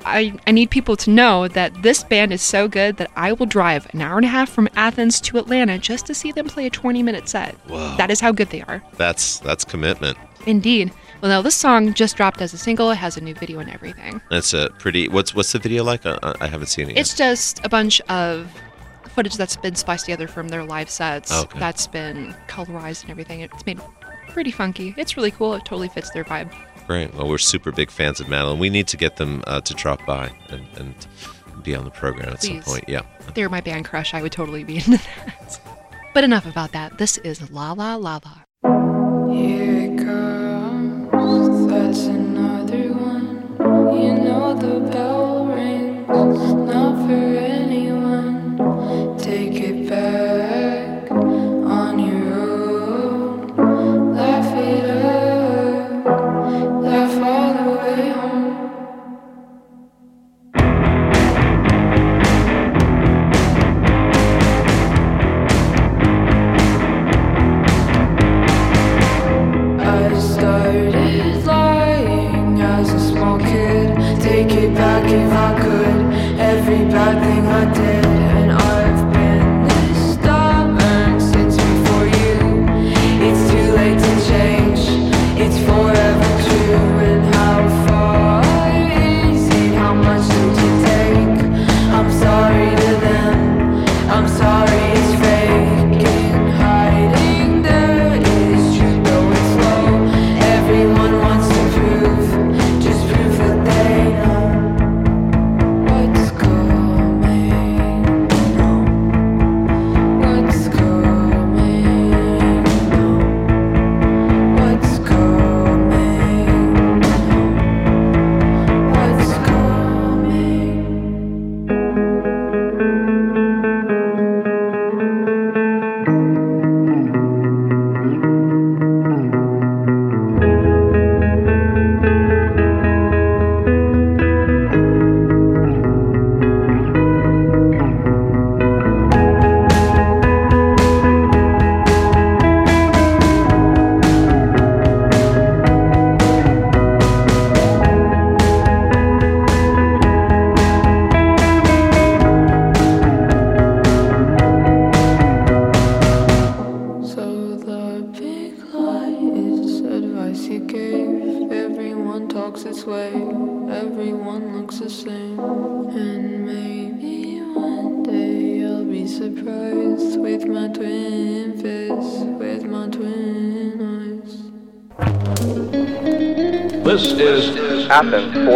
I, 0.06 0.40
I 0.48 0.52
need 0.52 0.70
people 0.70 0.96
to 0.98 1.10
know 1.10 1.48
that 1.50 1.82
this 1.82 2.04
band 2.04 2.32
is 2.32 2.42
so 2.42 2.68
good 2.68 2.98
that 2.98 3.12
I 3.16 3.34
will 3.34 3.46
drive 3.46 3.88
an 3.94 4.02
hour 4.02 4.18
and 4.18 4.26
a 4.26 4.30
half 4.30 4.50
from 4.50 4.70
Athens 4.76 5.20
to 5.22 5.38
Atlanta 5.38 5.78
just 5.78 6.06
to 6.06 6.14
see 6.14 6.32
them 6.32 6.48
play 6.48 6.66
a 6.68 6.70
20 6.70 7.04
minute 7.04 7.28
set. 7.28 7.56
Whoa. 7.68 7.96
That 7.98 8.10
is 8.10 8.20
how 8.20 8.32
good 8.32 8.50
they 8.50 8.62
are. 8.62 8.82
That's 8.96 9.40
that's 9.40 9.66
commitment. 9.66 10.18
Indeed. 10.46 10.94
Well, 11.22 11.30
now 11.30 11.42
this 11.42 11.56
song 11.56 11.94
just 11.94 12.16
dropped 12.16 12.42
as 12.42 12.54
a 12.54 12.58
single. 12.58 12.92
It 12.92 12.96
has 12.96 13.18
a 13.18 13.22
new 13.22 13.34
video 13.34 13.60
and 13.60 13.70
everything. 13.70 14.22
That's 14.30 14.54
a 14.54 14.70
pretty. 14.80 15.10
What's 15.10 15.36
what's 15.36 15.52
the 15.52 15.60
video 15.60 15.84
like? 15.84 16.06
I, 16.06 16.18
I 16.40 16.48
haven't 16.48 16.68
seen 16.68 16.90
it 16.90 16.96
yet. 16.96 17.02
It's 17.02 17.14
just 17.14 17.60
a 17.66 17.70
bunch 17.70 18.00
of 18.02 18.50
footage 19.10 19.36
that's 19.36 19.58
been 19.58 19.76
spliced 19.76 20.06
together 20.06 20.28
from 20.28 20.48
their 20.48 20.64
live 20.64 20.90
sets. 20.90 21.32
Okay. 21.32 21.60
That's 21.60 21.88
been 21.88 22.34
colorized 22.48 23.02
and 23.02 23.12
everything. 23.12 23.42
It's 23.42 23.66
made 23.66 23.82
pretty 24.30 24.52
funky. 24.52 24.94
It's 24.98 25.18
really 25.18 25.32
cool. 25.32 25.54
It 25.56 25.66
totally 25.66 25.90
fits 25.90 26.10
their 26.12 26.24
vibe. 26.24 26.52
Great. 26.88 27.14
Well, 27.14 27.28
we're 27.28 27.38
super 27.38 27.72
big 27.72 27.92
fans 27.92 28.20
of 28.20 28.30
Madeline. 28.30 28.60
We 28.60 28.70
need 28.70 28.88
to 28.88 28.98
get 28.98 29.18
them 29.18 29.44
uh, 29.46 29.62
to 29.62 29.74
drop 29.76 30.06
by 30.06 30.32
and, 30.50 30.66
and 30.78 30.96
be 31.64 31.76
on 31.76 31.84
the 31.84 31.92
program 31.92 32.30
at 32.30 32.42
some 32.42 32.62
point. 32.62 32.86
Yeah. 32.88 33.02
They're 33.36 33.50
my 33.50 33.62
band 33.62 33.86
crush. 33.86 34.14
I 34.14 34.22
would 34.22 34.32
totally 34.32 34.64
be 34.64 34.78
into 34.78 34.98
that. 34.98 35.60
But 36.14 36.24
enough 36.24 36.48
about 36.48 36.72
that. 36.72 36.98
This 36.98 37.18
is 37.20 37.52
La 37.52 37.74
La 37.74 37.96
La 37.96 38.20
La. 38.26 39.32
Here 39.32 39.79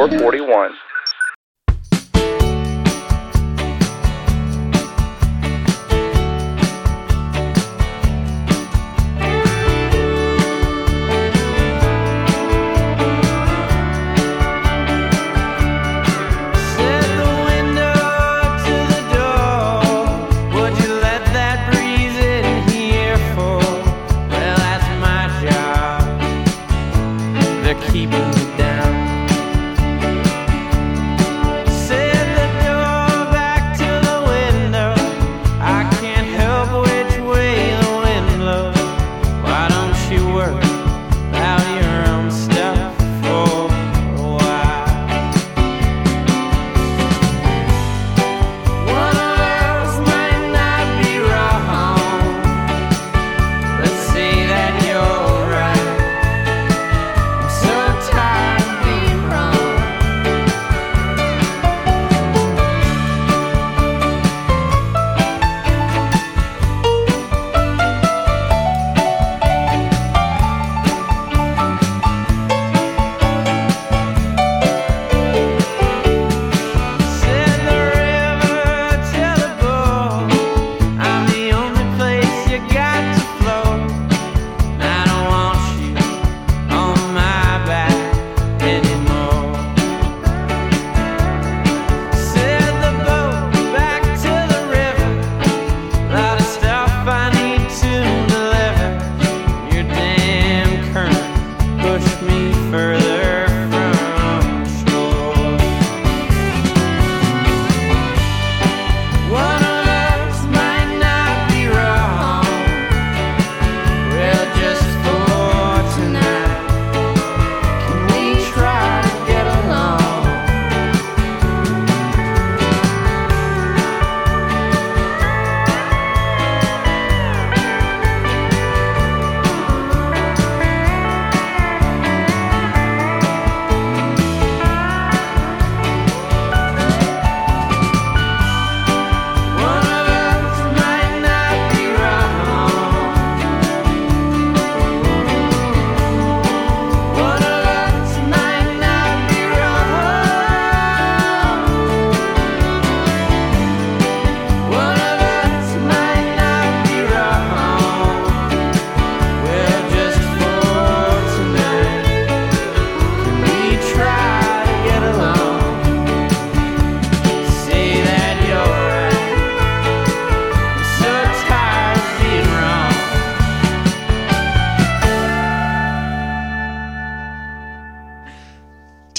Athens 0.04 0.32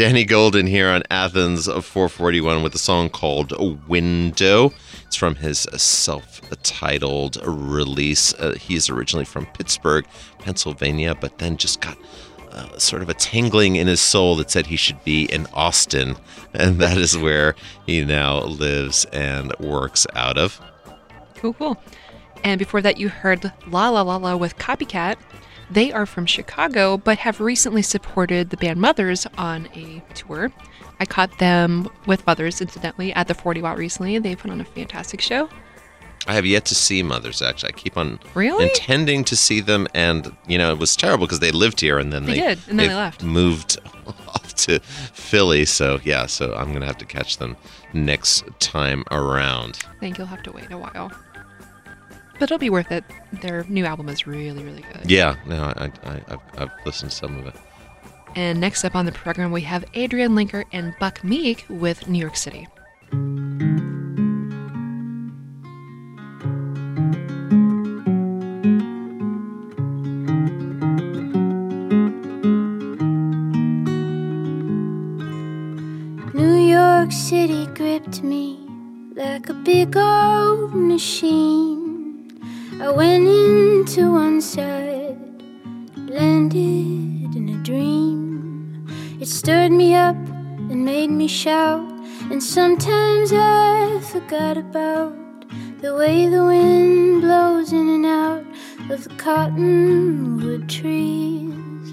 Danny 0.05 0.26
Golden 0.26 0.66
here 0.66 0.90
on 0.90 1.02
Athens 1.11 1.66
of 1.66 1.82
441 1.86 2.62
with 2.62 2.74
a 2.74 2.78
song 2.78 3.09
called 3.09 3.55
Window. 3.88 4.74
It's 5.07 5.16
from 5.16 5.36
his 5.36 5.61
self 5.61 6.42
titled 6.62 7.38
release. 7.42 8.34
Uh, 8.34 8.55
he's 8.61 8.90
originally 8.90 9.24
from 9.24 9.46
Pittsburgh, 9.46 10.07
Pennsylvania, 10.40 11.14
but 11.14 11.38
then 11.38 11.57
just 11.57 11.80
got 11.80 11.96
uh, 12.50 12.76
sort 12.76 13.00
of 13.00 13.09
a 13.09 13.14
tingling 13.14 13.76
in 13.76 13.86
his 13.86 14.02
soul 14.02 14.36
that 14.36 14.50
said 14.50 14.66
he 14.66 14.76
should 14.76 15.02
be 15.05 15.24
in 15.24 15.46
Austin. 15.55 16.16
And 16.52 16.78
that 16.80 16.98
is 16.98 17.16
where 17.16 17.55
he 17.86 18.05
now 18.05 18.42
lives 18.42 19.07
and 19.07 19.55
works 19.59 20.07
out 20.14 20.36
of. 20.36 20.61
Cool, 21.36 21.55
cool. 21.55 21.82
And 22.44 22.59
before 22.59 22.82
that, 22.82 22.98
you 22.98 23.09
heard 23.09 23.50
La 23.68 23.88
La 23.88 24.02
La 24.02 24.16
La 24.16 24.36
with 24.36 24.59
Copycat. 24.59 25.16
They 25.70 25.92
are 25.92 26.06
from 26.06 26.26
Chicago, 26.26 26.96
but 26.98 27.18
have 27.18 27.40
recently 27.40 27.82
supported 27.82 28.50
the 28.50 28.56
band 28.56 28.80
Mothers 28.80 29.26
on 29.38 29.68
a 29.74 30.02
tour. 30.14 30.52
I 31.00 31.04
caught 31.06 31.38
them 31.38 31.88
with 32.06 32.26
Mothers, 32.26 32.60
incidentally, 32.60 33.12
at 33.14 33.28
the 33.28 33.34
40 33.34 33.62
Watt 33.62 33.76
recently. 33.78 34.18
They 34.18 34.36
put 34.36 34.50
on 34.50 34.60
a 34.60 34.64
fantastic 34.64 35.20
show. 35.20 35.48
I 36.26 36.34
have 36.34 36.46
yet 36.46 36.64
to 36.66 36.74
see 36.74 37.02
Mothers, 37.02 37.42
actually. 37.42 37.70
I 37.70 37.72
keep 37.72 37.96
on 37.98 38.18
Really? 38.34 38.64
intending 38.64 39.24
to 39.24 39.36
see 39.36 39.60
them, 39.60 39.86
and, 39.94 40.34
you 40.46 40.56
know, 40.56 40.70
it 40.72 40.78
was 40.78 40.96
terrible 40.96 41.26
because 41.26 41.40
they 41.40 41.50
lived 41.50 41.80
here 41.80 41.98
and 41.98 42.12
then 42.12 42.24
They 42.24 42.34
they, 42.34 42.40
did, 42.40 42.58
and 42.68 42.78
then 42.78 42.88
they 42.88 42.94
left. 42.94 43.22
moved 43.22 43.78
off 44.06 44.54
to 44.54 44.78
Philly. 44.80 45.64
So, 45.66 46.00
yeah, 46.04 46.26
so 46.26 46.54
I'm 46.54 46.68
going 46.68 46.80
to 46.80 46.86
have 46.86 46.98
to 46.98 47.04
catch 47.04 47.36
them 47.38 47.56
next 47.92 48.44
time 48.60 49.04
around. 49.10 49.80
I 49.90 49.98
think 50.00 50.16
you'll 50.18 50.26
have 50.28 50.42
to 50.44 50.52
wait 50.52 50.70
a 50.70 50.78
while. 50.78 51.10
But 52.35 52.43
it'll 52.45 52.59
be 52.59 52.70
worth 52.70 52.91
it. 52.91 53.05
Their 53.32 53.64
new 53.68 53.85
album 53.85 54.09
is 54.09 54.26
really, 54.26 54.62
really 54.62 54.85
good. 54.93 55.11
Yeah, 55.11 55.37
no, 55.47 55.72
I, 55.76 55.91
I, 56.03 56.20
I've, 56.28 56.41
I've 56.59 56.70
listened 56.85 57.11
to 57.11 57.16
some 57.16 57.39
of 57.39 57.47
it. 57.47 57.55
And 58.37 58.61
next 58.61 58.85
up 58.85 58.97
on 58.97 59.07
the 59.07 59.12
program, 59.12 59.53
we 59.53 59.61
have 59.62 59.85
Adrianne 59.93 60.32
Lenker 60.32 60.64
and 60.72 60.95
Buck 60.99 61.22
Meek 61.22 61.64
with 61.68 62.09
New 62.09 62.18
York 62.18 62.37
City. 62.37 62.66
New 76.35 76.57
York 76.57 77.12
City 77.12 77.66
gripped 77.68 78.24
me 78.24 78.59
like 79.14 79.49
a 79.49 79.55
big 79.55 79.97
old 79.97 80.74
machine. 80.74 81.34
Me 91.24 91.28
shout, 91.28 91.90
and 92.30 92.42
sometimes 92.42 93.32
I 93.32 93.98
forgot 94.12 94.58
about 94.58 95.16
the 95.80 95.94
way 95.94 96.26
the 96.28 96.44
wind 96.44 97.22
blows 97.22 97.72
in 97.72 97.88
and 97.96 98.04
out 98.04 98.44
of 98.90 99.04
the 99.04 99.14
cottonwood 99.16 100.68
trees. 100.68 101.88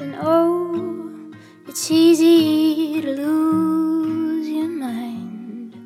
And 0.00 0.14
oh, 0.22 1.30
it's 1.68 1.90
easy 1.90 3.02
to 3.02 3.10
lose 3.10 4.48
your 4.48 4.72
mind. 4.88 5.76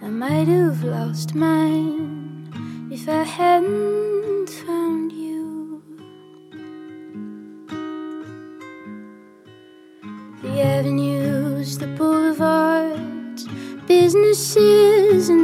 I 0.00 0.06
might 0.06 0.46
have 0.46 0.84
lost 0.84 1.34
mine 1.34 2.88
if 2.92 3.08
I 3.08 3.24
hadn't 3.24 4.11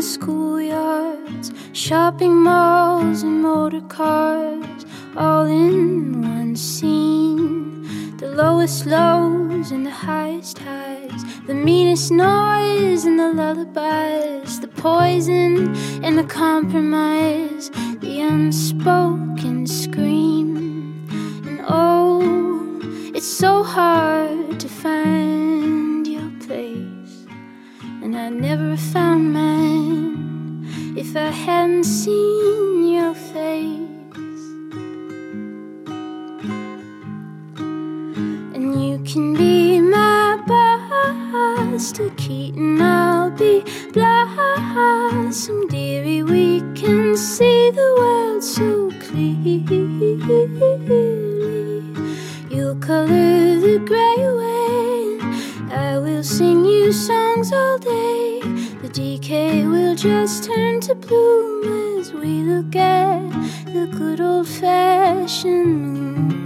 schoolyards, 0.01 1.53
shopping 1.73 2.35
malls 2.35 3.23
and 3.23 3.43
motor 3.43 3.81
cars, 3.83 4.87
all 5.17 5.47
in 5.47 6.23
one 6.23 6.57
scene. 6.57 8.17
The 8.19 8.29
lowest 8.29 8.87
lows 8.87 9.71
and 9.71 9.87
the 9.87 9.91
highest 9.91 10.59
highs, 10.59 11.25
the 11.47 11.55
meanest 11.55 12.11
noise 12.11 13.05
and 13.05 13.19
the 13.19 13.33
lullabies, 13.33 14.61
the 14.61 14.69
poison 14.69 15.75
and 16.05 16.19
the 16.19 16.25
compromise, 16.25 17.71
the 18.01 18.21
unspoken 18.21 19.67
scream. 19.67 21.07
And 21.47 21.61
oh, 21.69 22.81
it's 23.15 23.27
so 23.27 23.63
hard 23.63 24.59
to 24.61 24.69
find 24.69 26.07
your 26.07 26.31
place. 26.41 27.27
And 28.03 28.17
I 28.17 28.29
never 28.31 28.77
found 28.77 29.33
mine 29.33 29.68
if 30.99 31.15
I 31.17 31.31
hadn't 31.31 31.85
seen 31.85 32.89
your 32.93 33.15
face. 33.15 34.45
And 38.55 38.83
you 38.85 38.99
can 39.05 39.35
be 39.35 39.81
my 39.81 40.43
Buster 41.79 42.11
Keaton, 42.17 42.83
I'll 42.83 43.31
be 43.31 43.63
Blossom 43.93 45.69
Dearie. 45.69 46.25
We 46.25 46.63
can 46.75 47.17
see 47.17 47.71
the 47.71 47.95
world 47.99 48.43
so 48.43 48.91
clearly. 48.99 49.63
You'll 52.51 52.75
color 52.81 53.61
the 53.61 53.79
gray 53.87 54.19
away. 54.33 55.21
I 55.71 55.99
will 55.99 56.25
sing 56.25 56.65
you 56.65 56.93
songs 56.93 57.53
all 57.53 57.79
day. 57.79 58.38
Decay 58.99 59.65
will 59.65 59.95
just 59.95 60.43
turn 60.43 60.81
to 60.81 60.93
bloom 60.93 62.01
as 62.01 62.13
we 62.13 62.43
look 62.43 62.75
at 62.75 63.31
the 63.67 63.87
good 63.97 64.21
old 64.21 64.49
fashioned 64.49 65.93
moon. 65.95 66.38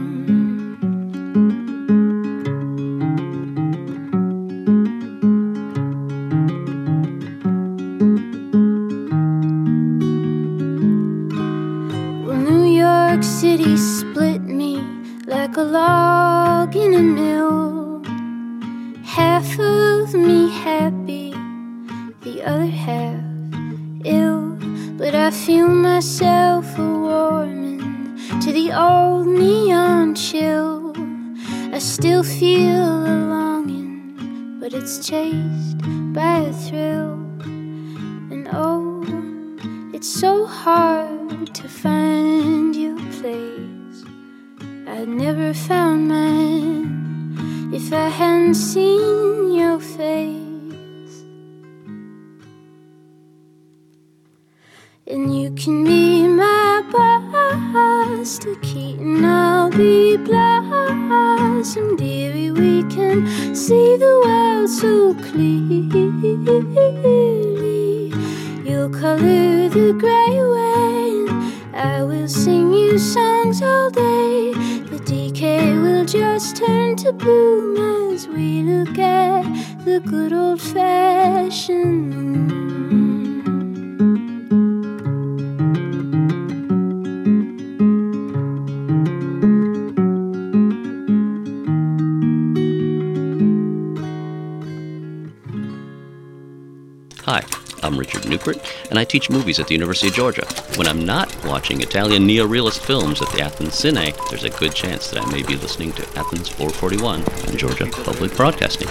Hi, 97.24 97.44
I'm 97.84 97.96
Richard 97.96 98.22
Neupert, 98.22 98.58
and 98.90 98.98
I 98.98 99.04
teach 99.04 99.30
movies 99.30 99.60
at 99.60 99.68
the 99.68 99.74
University 99.74 100.08
of 100.08 100.14
Georgia. 100.14 100.44
When 100.74 100.88
I'm 100.88 101.04
not 101.04 101.32
watching 101.44 101.80
Italian 101.80 102.26
neorealist 102.26 102.80
films 102.80 103.22
at 103.22 103.30
the 103.30 103.42
Athens 103.42 103.74
Cine, 103.74 104.12
there's 104.28 104.42
a 104.42 104.50
good 104.50 104.74
chance 104.74 105.08
that 105.12 105.22
I 105.22 105.30
may 105.30 105.44
be 105.44 105.54
listening 105.54 105.92
to 105.92 106.02
Athens 106.18 106.48
441 106.48 107.22
on 107.22 107.56
Georgia 107.56 107.86
Public 107.86 108.34
Broadcasting. 108.34 108.88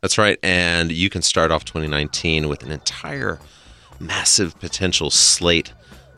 That's 0.00 0.16
right. 0.16 0.38
And 0.42 0.90
you 0.90 1.10
can 1.10 1.20
start 1.20 1.50
off 1.50 1.66
2019 1.66 2.48
with 2.48 2.62
an 2.62 2.72
entire 2.72 3.38
massive 4.00 4.58
potential 4.60 5.10
slate 5.10 5.74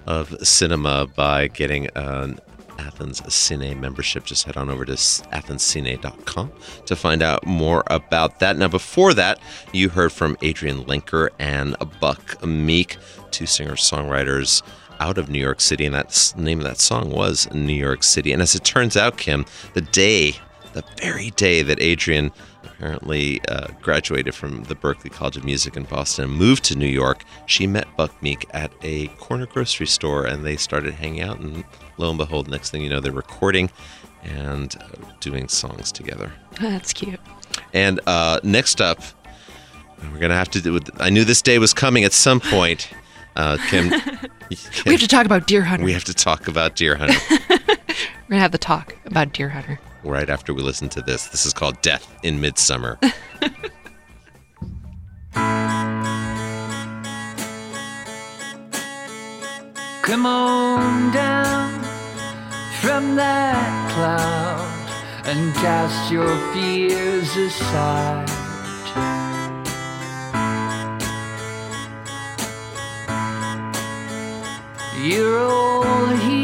of 0.07 0.36
cinema 0.47 1.09
by 1.09 1.49
getting 1.49 1.88
an 1.97 2.38
Athens 2.79 3.20
Cine 3.22 3.79
membership. 3.79 4.25
Just 4.25 4.45
head 4.45 4.57
on 4.57 4.70
over 4.70 4.85
to 4.85 4.93
athenscine.com 4.93 6.53
to 6.87 6.97
find 6.97 7.22
out 7.22 7.47
more 7.47 7.85
about 7.89 8.41
that. 8.41 8.57
Now, 8.57 8.68
before 8.68 9.14
that, 9.14 9.39
you 9.72 9.89
heard 9.89 10.12
from 10.12 10.37
Adrianne 10.37 10.87
Lenker 10.87 11.31
and 11.39 11.77
Buck 12.01 12.45
Meek, 12.45 12.97
two 13.31 13.47
singer 13.47 13.75
songwriters 13.75 14.62
out 15.01 15.18
of 15.18 15.29
New 15.29 15.41
York 15.41 15.61
City. 15.61 15.87
And 15.87 15.95
that's 15.95 16.33
the 16.33 16.43
name 16.43 16.59
of 16.59 16.64
that 16.64 16.79
song 16.79 17.11
was 17.11 17.53
New 17.53 17.75
York 17.75 18.03
City. 18.03 18.33
And 18.33 18.43
as 18.43 18.55
it 18.55 18.64
turns 18.64 18.97
out, 18.97 19.18
Kim, 19.18 19.45
the 19.75 19.81
day, 19.81 20.37
the 20.72 20.85
very 21.01 21.31
day 21.31 21.62
that 21.62 21.79
Adrianne 21.79 22.33
apparently 22.67 23.41
uh, 23.49 23.69
graduated 23.83 24.35
from 24.35 24.65
the 24.65 24.75
Berklee 24.75 25.11
College 25.12 25.37
of 25.37 25.45
Music 25.45 25.77
in 25.77 25.85
Boston 25.85 26.25
and 26.25 26.33
moved 26.35 26.65
to 26.65 26.77
New 26.77 26.87
York, 26.87 27.25
she 27.47 27.67
met 27.67 27.87
Buck 27.97 28.23
Meek 28.23 28.47
at 28.51 28.73
a 28.83 29.09
corner 29.19 29.47
grocery 29.47 29.87
store 29.87 30.25
and 30.27 30.45
they 30.45 30.57
started 30.57 30.95
hanging 30.95 31.21
out. 31.21 31.39
And 31.41 31.65
lo 31.99 32.09
and 32.09 32.19
behold, 32.19 32.49
next 32.49 32.71
thing 32.71 32.83
you 32.83 32.91
know, 32.91 33.01
they're 33.01 33.12
recording 33.12 33.71
and 34.23 34.75
uh, 34.81 34.87
doing 35.21 35.49
songs 35.49 35.93
together. 35.93 36.33
That's 36.61 36.93
cute. 36.93 37.21
And 37.73 38.01
uh, 38.07 38.41
next 38.43 38.81
up, 38.81 39.01
we're 40.03 40.19
going 40.19 40.31
to 40.31 40.37
have 40.37 40.51
to 40.51 40.61
do 40.61 40.73
with, 40.73 40.91
I 41.01 41.11
knew 41.11 41.25
this 41.25 41.43
day 41.43 41.59
was 41.59 41.73
coming 41.75 42.05
at 42.05 42.12
some 42.12 42.41
point. 42.41 42.89
Uh, 43.37 43.59
Kim, 43.69 43.91
We 44.87 44.93
have 44.93 45.01
to 45.01 45.09
talk 45.09 45.27
about 45.27 45.47
Deerhunter. 45.49 45.83
we 45.83 45.93
have 45.93 46.05
to 46.05 46.15
talk 46.15 46.47
about 46.49 46.77
Deerhunter 46.77 47.19
We're 48.29 48.31
gonna 48.31 48.41
have 48.43 48.53
the 48.53 48.59
talk 48.59 48.97
about 49.05 49.33
Deerhunter. 49.33 49.79
Right 50.05 50.28
after 50.28 50.55
we 50.55 50.62
listen 50.62 50.88
to 50.90 51.02
this. 51.02 51.28
This 51.28 51.46
is 51.46 51.52
called 51.52 51.80
Death 51.82 52.07
in 52.22 52.40
Midsummer. 52.40 52.98
Come 60.02 60.26
on 60.26 61.12
down 61.12 61.82
from 62.80 63.16
that 63.16 63.90
cloud 63.92 64.70
and 65.26 65.55
cast 65.55 66.12
your 66.12 66.28
fears 66.52 67.34
aside. 67.36 68.28
You're 75.02 75.38
all 75.40 76.07
here 76.07 76.43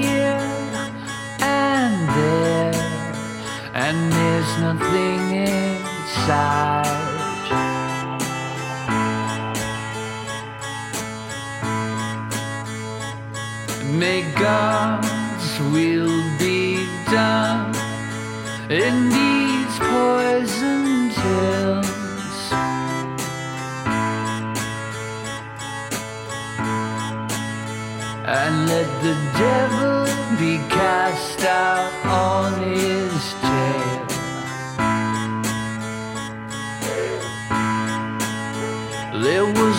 and 3.91 4.13
there's 4.13 4.53
nothing 4.61 5.21
inside. 5.35 6.87
May 14.03 14.23
God's 14.39 15.51
will 15.75 16.23
be 16.39 16.87
done 17.11 17.75
in 18.71 18.95
these 19.19 19.75
poison 19.93 21.11
hills. 21.23 22.39
And 28.39 28.55
let 28.73 28.89
the 29.07 29.17
devil 29.45 30.05
be 30.39 30.59
cast 30.69 31.41
out 31.45 31.93
on 32.07 32.63
his 32.63 33.40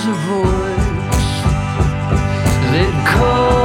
a 0.08 0.14
voice 0.14 1.42
that 2.72 3.08
called 3.08 3.61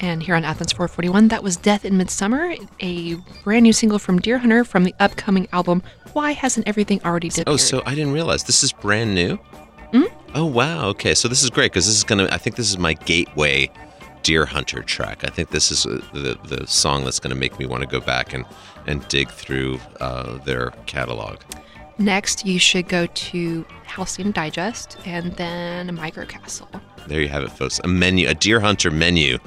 And 0.00 0.22
here 0.22 0.36
on 0.36 0.44
Athens 0.44 0.72
441, 0.72 1.28
that 1.28 1.42
was 1.42 1.56
Death 1.56 1.84
in 1.84 1.96
Midsummer, 1.96 2.54
a 2.80 3.14
brand 3.42 3.64
new 3.64 3.72
single 3.72 3.98
from 3.98 4.20
Deerhunter 4.20 4.64
from 4.64 4.84
the 4.84 4.94
upcoming 5.00 5.48
album 5.52 5.82
Why 6.12 6.32
Hasn't 6.32 6.68
Everything 6.68 7.00
Already 7.04 7.28
Disappeared? 7.30 7.52
Oh, 7.52 7.56
so 7.56 7.82
I 7.84 7.94
didn't 7.96 8.12
realize 8.12 8.44
this 8.44 8.62
is 8.62 8.72
brand 8.72 9.14
new. 9.14 9.38
Mhm. 9.92 10.12
Oh 10.34 10.44
wow. 10.44 10.86
Okay, 10.90 11.14
so 11.14 11.26
this 11.26 11.42
is 11.42 11.50
great 11.50 11.72
because 11.72 11.86
this 11.86 11.96
is 11.96 12.04
gonna. 12.04 12.28
I 12.30 12.36
think 12.38 12.56
this 12.56 12.68
is 12.68 12.78
my 12.78 12.92
gateway 12.92 13.70
Deerhunter 14.22 14.84
track. 14.84 15.24
I 15.24 15.28
think 15.30 15.50
this 15.50 15.70
is 15.72 15.86
uh, 15.86 16.00
the 16.12 16.38
the 16.44 16.66
song 16.66 17.04
that's 17.04 17.18
gonna 17.18 17.34
make 17.34 17.58
me 17.58 17.64
want 17.66 17.82
to 17.82 17.88
go 17.88 17.98
back 17.98 18.34
and 18.34 18.44
and 18.86 19.06
dig 19.08 19.30
through 19.30 19.80
uh, 20.00 20.36
their 20.44 20.70
catalog. 20.86 21.38
Next, 21.96 22.46
you 22.46 22.58
should 22.58 22.88
go 22.88 23.06
to 23.06 23.64
Halcyon 23.88 24.30
Digest 24.32 24.96
and 25.04 25.32
then 25.36 25.88
a 25.88 25.92
Microcastle. 25.92 26.68
There 27.06 27.20
you 27.20 27.28
have 27.28 27.42
it, 27.42 27.50
folks. 27.50 27.80
A 27.84 27.88
menu, 27.88 28.28
a 28.28 28.34
Deerhunter 28.34 28.92
menu 28.92 29.38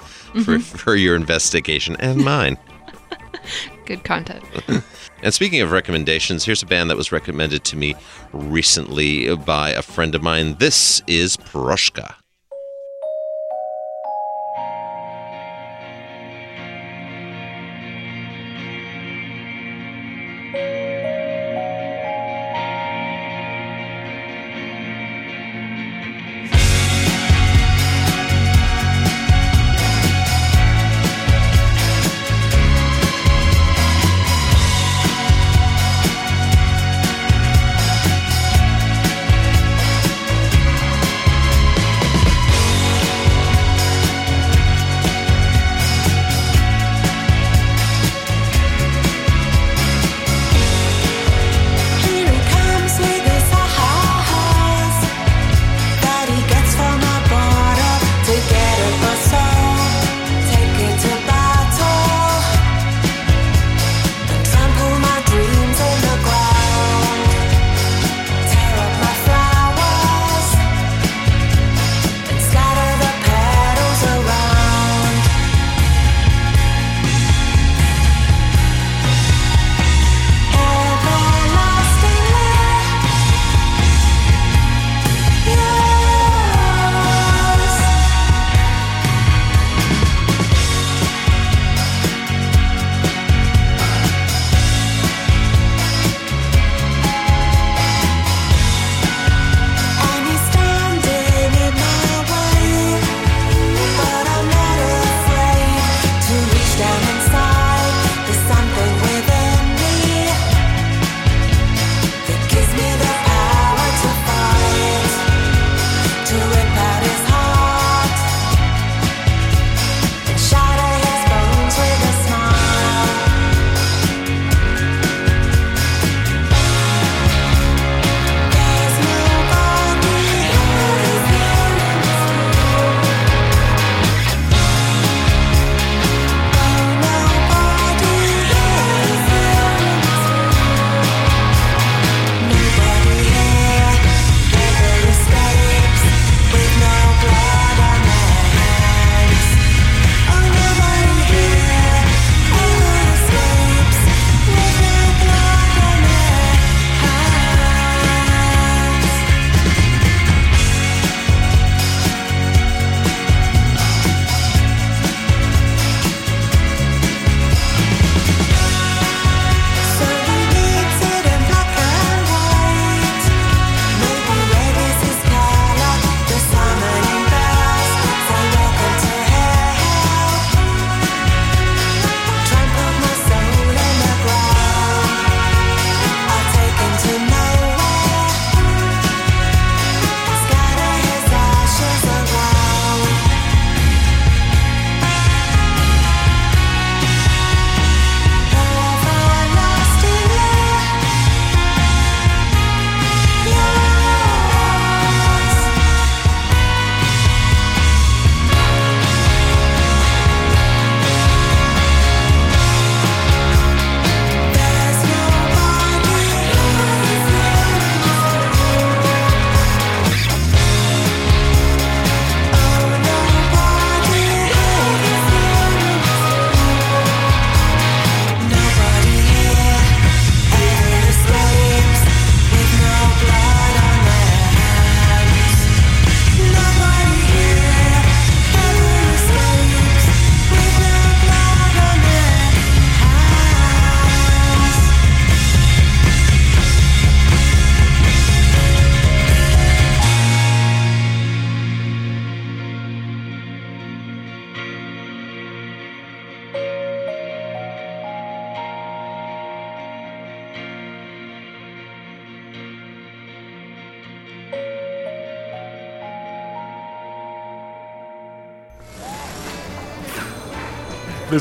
for 0.44 0.58
Mhm. 0.58 0.62
for 0.62 0.96
your 0.96 1.16
investigation 1.16 1.96
and 2.00 2.24
mine. 2.26 2.58
Good 3.86 4.04
content. 4.04 4.44
And 5.24 5.32
speaking 5.32 5.62
of 5.62 5.70
recommendations, 5.72 6.46
here's 6.46 6.64
a 6.64 6.66
band 6.66 6.90
that 6.90 6.98
was 6.98 7.12
recommended 7.12 7.64
to 7.66 7.76
me 7.76 7.94
recently 8.34 9.36
by 9.36 9.70
a 9.70 9.84
friend 9.84 10.16
of 10.16 10.24
mine. 10.24 10.56
This 10.58 11.04
is 11.06 11.38
Piroshka. 11.38 12.16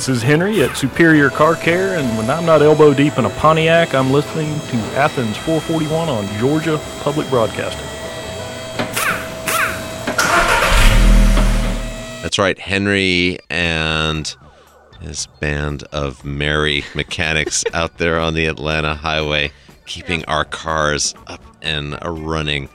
This 0.01 0.09
is 0.09 0.23
Henry 0.23 0.63
at 0.63 0.79
Superior 0.79 1.29
Car 1.29 1.55
Care, 1.55 1.99
and 1.99 2.17
when 2.17 2.31
I'm 2.31 2.47
not 2.47 2.63
elbow 2.63 2.95
deep 2.95 3.19
in 3.19 3.27
a 3.27 3.29
Pontiac, 3.29 3.95
I'm 3.95 4.11
listening 4.11 4.59
to 4.59 4.77
Athens 4.97 5.37
441 5.37 6.09
on 6.09 6.27
Georgia 6.39 6.81
Public 7.01 7.29
Broadcasting. 7.29 7.87
That's 12.23 12.39
right, 12.39 12.59
Henry 12.59 13.41
and 13.51 14.35
his 15.03 15.27
band 15.39 15.83
of 15.93 16.25
merry 16.25 16.83
mechanics 16.95 17.63
out 17.75 17.99
there 17.99 18.19
on 18.19 18.33
the 18.33 18.47
Atlanta 18.47 18.95
highway, 18.95 19.53
keeping 19.85 20.25
our 20.25 20.47
cars 20.47 21.15
up 21.27 21.43
and 21.61 21.99
running. 22.03 22.71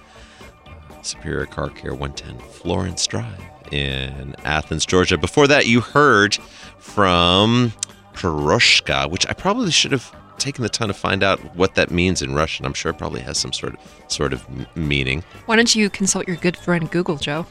Superior 1.01 1.47
Car 1.47 1.71
Care 1.71 1.95
110 1.95 2.37
Florence 2.51 3.07
Drive 3.07 3.41
in 3.71 4.35
Athens, 4.43 4.85
Georgia. 4.85 5.17
Before 5.17 5.47
that, 5.47 5.65
you 5.65 5.81
heard 5.81 6.37
from 6.85 7.73
Piroshka, 8.13 9.09
which 9.09 9.27
I 9.27 9.33
probably 9.33 9.71
should 9.71 9.91
have 9.91 10.15
taken 10.37 10.63
the 10.63 10.69
time 10.69 10.87
to 10.87 10.93
find 10.93 11.23
out 11.23 11.39
what 11.55 11.75
that 11.75 11.91
means 11.91 12.21
in 12.21 12.33
Russian. 12.35 12.65
I'm 12.65 12.73
sure 12.73 12.91
it 12.91 12.97
probably 12.97 13.21
has 13.21 13.37
some 13.37 13.51
sort 13.51 13.73
of 13.73 13.79
sort 14.07 14.31
of 14.31 14.45
meaning. 14.77 15.23
Why 15.45 15.55
don't 15.55 15.75
you 15.75 15.89
consult 15.89 16.27
your 16.27 16.37
good 16.37 16.55
friend 16.55 16.89
Google, 16.89 17.17
Joe? 17.17 17.45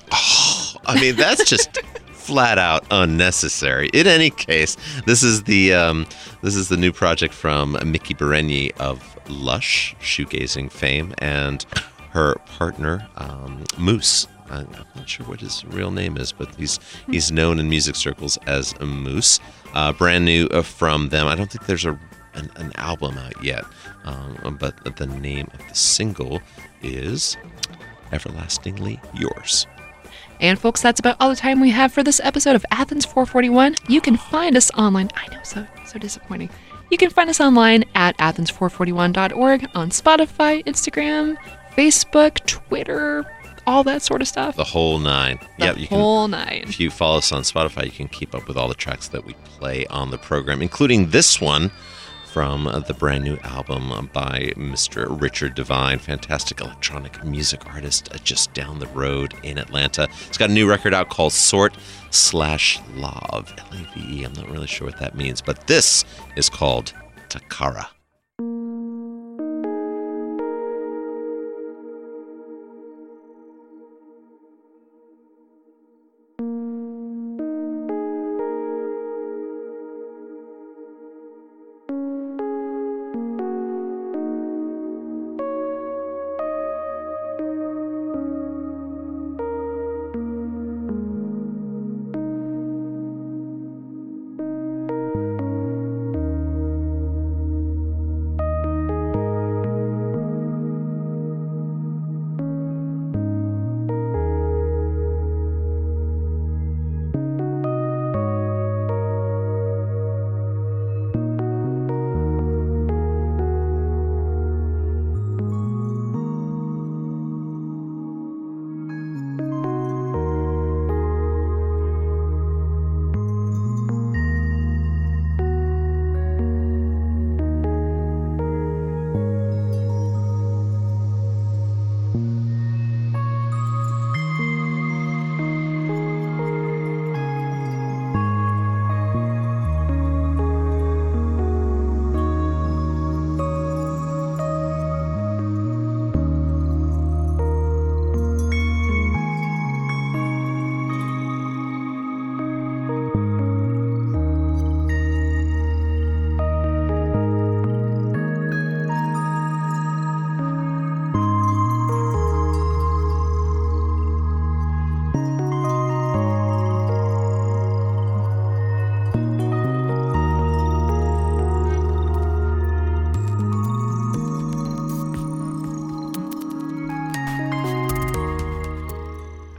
I 0.86 0.98
mean, 1.00 1.16
that's 1.16 1.44
just 1.44 1.78
flat 2.12 2.58
out 2.58 2.86
unnecessary. 2.90 3.90
In 3.92 4.06
any 4.06 4.30
case, 4.30 4.76
this 5.04 5.22
is 5.22 5.42
the 5.42 5.74
um, 5.74 6.06
this 6.42 6.54
is 6.54 6.68
the 6.68 6.76
new 6.76 6.92
project 6.92 7.34
from 7.34 7.72
Miki 7.84 8.14
Berenyi 8.14 8.72
of 8.78 9.02
Lush 9.28 9.94
shoegazing 10.00 10.70
fame 10.70 11.14
and 11.18 11.66
her 12.10 12.36
partner 12.46 13.06
um, 13.16 13.64
Moose. 13.76 14.26
I'm 14.50 14.68
not 14.94 15.08
sure 15.08 15.26
what 15.26 15.40
his 15.40 15.64
real 15.66 15.90
name 15.90 16.16
is, 16.16 16.32
but 16.32 16.54
he's 16.56 16.78
he's 17.10 17.32
known 17.32 17.58
in 17.58 17.68
music 17.68 17.96
circles 17.96 18.38
as 18.46 18.74
a 18.80 18.86
Moose. 18.86 19.40
Uh, 19.72 19.92
brand 19.92 20.24
new 20.24 20.46
uh, 20.48 20.62
from 20.62 21.08
them. 21.08 21.26
I 21.26 21.34
don't 21.34 21.50
think 21.50 21.66
there's 21.66 21.84
a 21.84 21.98
an, 22.34 22.50
an 22.56 22.72
album 22.76 23.16
out 23.16 23.42
yet, 23.42 23.64
um, 24.04 24.56
but 24.60 24.96
the 24.96 25.06
name 25.06 25.48
of 25.52 25.60
the 25.68 25.74
single 25.74 26.40
is 26.82 27.36
"Everlastingly 28.12 29.00
Yours." 29.14 29.66
And 30.40 30.58
folks, 30.58 30.82
that's 30.82 31.00
about 31.00 31.16
all 31.20 31.30
the 31.30 31.36
time 31.36 31.60
we 31.60 31.70
have 31.70 31.92
for 31.92 32.02
this 32.02 32.20
episode 32.22 32.56
of 32.56 32.66
Athens 32.70 33.04
441. 33.04 33.76
You 33.88 34.00
can 34.00 34.16
find 34.16 34.56
us 34.56 34.70
online. 34.72 35.10
I 35.14 35.28
know, 35.34 35.40
so 35.42 35.66
so 35.86 35.98
disappointing. 35.98 36.50
You 36.90 36.98
can 36.98 37.10
find 37.10 37.30
us 37.30 37.40
online 37.40 37.84
at 37.94 38.16
athens441.org 38.18 39.68
on 39.74 39.90
Spotify, 39.90 40.64
Instagram, 40.64 41.36
Facebook, 41.76 42.44
Twitter, 42.46 43.24
all 43.66 43.84
that 43.84 44.02
sort 44.02 44.22
of 44.22 44.28
stuff. 44.28 44.56
The 44.56 44.64
whole 44.64 44.98
nine. 44.98 45.38
The 45.58 45.66
yep, 45.66 45.78
you 45.78 45.86
whole 45.86 46.24
can. 46.24 46.32
nine. 46.32 46.64
If 46.66 46.80
you 46.80 46.90
follow 46.90 47.18
us 47.18 47.32
on 47.32 47.42
Spotify, 47.42 47.84
you 47.84 47.90
can 47.90 48.08
keep 48.08 48.34
up 48.34 48.46
with 48.48 48.56
all 48.56 48.68
the 48.68 48.74
tracks 48.74 49.08
that 49.08 49.24
we 49.24 49.34
play 49.44 49.86
on 49.86 50.10
the 50.10 50.18
program, 50.18 50.62
including 50.62 51.10
this 51.10 51.40
one 51.40 51.70
from 52.34 52.64
the 52.88 52.94
brand 52.94 53.22
new 53.22 53.38
album 53.44 54.10
by 54.12 54.52
Mr. 54.56 55.06
Richard 55.20 55.54
Devine, 55.54 56.00
fantastic 56.00 56.60
electronic 56.60 57.22
music 57.24 57.64
artist 57.72 58.12
uh, 58.12 58.18
just 58.24 58.52
down 58.54 58.80
the 58.80 58.88
road 58.88 59.34
in 59.44 59.56
Atlanta. 59.56 60.08
He's 60.26 60.36
got 60.36 60.50
a 60.50 60.52
new 60.52 60.68
record 60.68 60.92
out 60.94 61.10
called 61.10 61.32
Sort 61.32 61.76
Slash 62.10 62.80
Love, 62.96 63.54
L 63.56 63.68
A 63.72 63.94
V 63.94 64.20
E. 64.20 64.24
I'm 64.24 64.32
not 64.32 64.50
really 64.50 64.66
sure 64.66 64.88
what 64.88 64.98
that 64.98 65.14
means, 65.14 65.40
but 65.40 65.68
this 65.68 66.04
is 66.34 66.50
called 66.50 66.92
Takara. 67.28 67.86